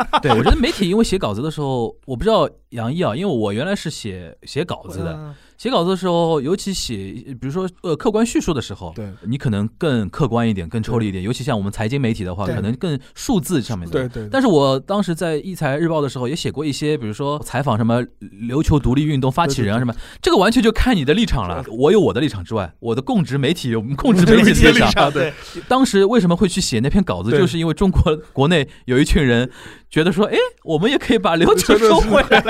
[0.22, 6.96] 对，我觉得媒体因为写稿子的时候，我不知道杨毅啊，因为我原来是写写稿子的，嗯写稿子的时候，尤其写，
[7.40, 11.24] 比如说呃客观叙述的时候，对你可能更客观一点，更抽离一点。
[11.24, 13.94] 尤其像我们财经媒体的话，可能更数字上面的。
[13.94, 14.30] 对对。
[14.30, 18.04] 但是我当时在《一财日报》的时候也写过一些，比如说采访什么
[18.50, 21.64] 琉球独立运动发起人啊什么，这个完全就看你的立场了。
[21.70, 25.10] 我有我的立场之外，我的供职媒体有供职媒体的立场。
[25.10, 25.32] 对，
[25.70, 29.50] 当时为什么会去写那篇稿子，就是因为中国国内有一群人
[29.90, 32.42] 觉得说，哎，我们也可以把琉球 收回来，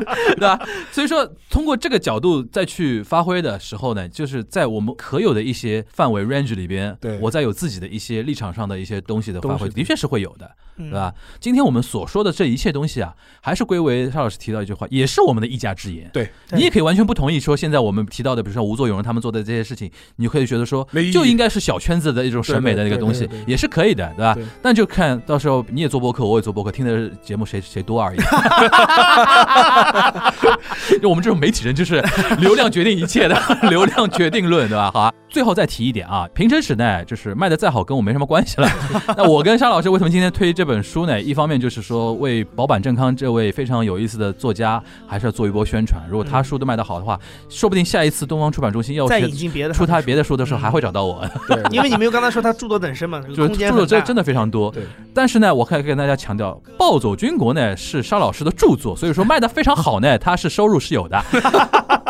[0.34, 0.58] 对吧？
[0.90, 11.12] 所以说，通过这个角度再去发挥的时候呢，就是在我们可有的一些范围 range 里边，对我再有自己的一些立场上的一些东西的发挥，的确是会有的，嗯对吧？
[11.40, 16.08] 今天我们所说的这一切东西啊，还是归为邵老师提到一句话，也是我们的一家之言。
[16.12, 24.44] 对，你也可以完全不同意说，现在我们提到的，比如说吴作勇人他们做的这些事情，你可以觉得说就应该是小圈子的一种审美的那个东西也是可以的，对吧对？
[24.62, 28.18] 但就看到时候你也做播客，我也做播客，听的节目谁谁多而已。
[31.00, 32.02] 就我们这种媒体人，就是
[32.38, 34.90] 流量决定一切的， 流量决定论，对吧？
[34.92, 38.68] 好啊，最后再提一点啊，平成时代就是卖的再好，跟我没什么关系了。
[39.16, 41.20] 那我跟沙老师为什么今天推这本书呢？
[41.20, 46.02] 一方面就是说为保坂正康这位非常有意思的作家，还是要做一波宣传。
[46.08, 47.18] 如果他书都卖得好的话，
[47.48, 51.24] 说不定下一次东方出版中心要再引进别的出他别的书的时候，嗯还会找到我。
[51.48, 54.70] 对，因为你没有刚才说他著作等身嘛，就著作真真的非常多。
[54.70, 54.82] 对，
[55.14, 61.22] 但是呢，我可以跟大家强调，《暴走军国》呢是沙老师的著作，所以说卖的非常好呢，他是收入是有的。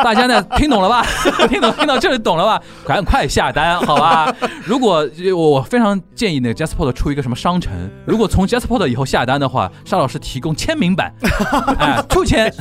[0.02, 1.04] 大家呢 听懂了吧？
[1.48, 2.60] 听懂听到这里懂了吧？
[2.86, 4.34] 赶快下单，好吧？
[4.64, 7.72] 如果我我非常建议那个 Jasper 出一个什么商城，
[8.06, 11.12] 如果从 Jasper 以后下单的话，沙老师提供签名版，
[11.78, 12.52] 哎，兔签，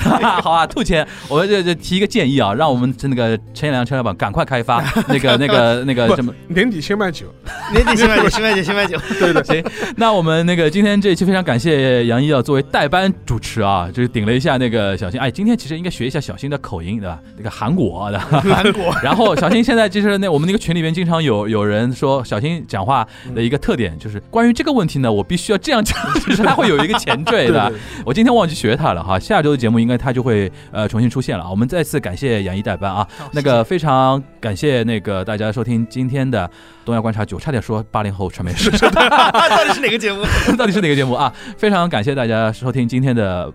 [0.42, 6.34] 好吧，兔签，我们这这提一个建议啊，让我们那个陈彦良陈老板赶快开发那个那个那个什么。
[6.48, 7.26] 年底先卖酒，
[7.74, 8.98] 年底新卖酒，新卖酒，新卖酒。
[9.20, 15.20] 对对，行，那我们那个今天这一期非常感谢杨一啊，作为代班主持啊，就是顶了一下那个小新。
[15.20, 17.20] 哎，今天其实应该学一下小新的口音，对吧？
[17.38, 18.20] 那个韩国的。
[18.20, 27.70] 韩国 然后小新现在就是那我们那个群里面经常有有人说小新讲话的一个特点就是关于这个问题呢，我必须要这样讲， 就是他会有一个前缀，对吧？
[27.70, 31.50] 对我今天忘记学他了哈，下周的节目应该他就会呃重新出现了。
[31.50, 36.50] 我们再次感谢杨一代班啊，那个非常感谢那个大家收听今天的
[36.86, 38.70] 东亚观察局，差点说八零后传媒史。
[38.70, 40.24] 到底是哪个节目？
[40.56, 41.34] 到底是哪个节目啊？
[41.58, 43.52] 非常感谢大家收听今天的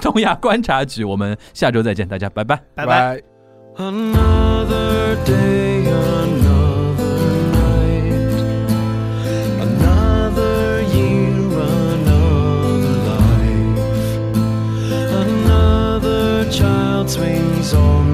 [0.00, 2.58] 东亚观察局，我们下周再见，大家拜拜。
[2.74, 3.14] 拜拜。
[3.14, 3.22] 拜。
[3.76, 7.14] Another day, another
[7.52, 8.34] night,
[9.62, 11.48] another year,
[12.02, 13.78] another life,
[15.22, 18.09] another child swings on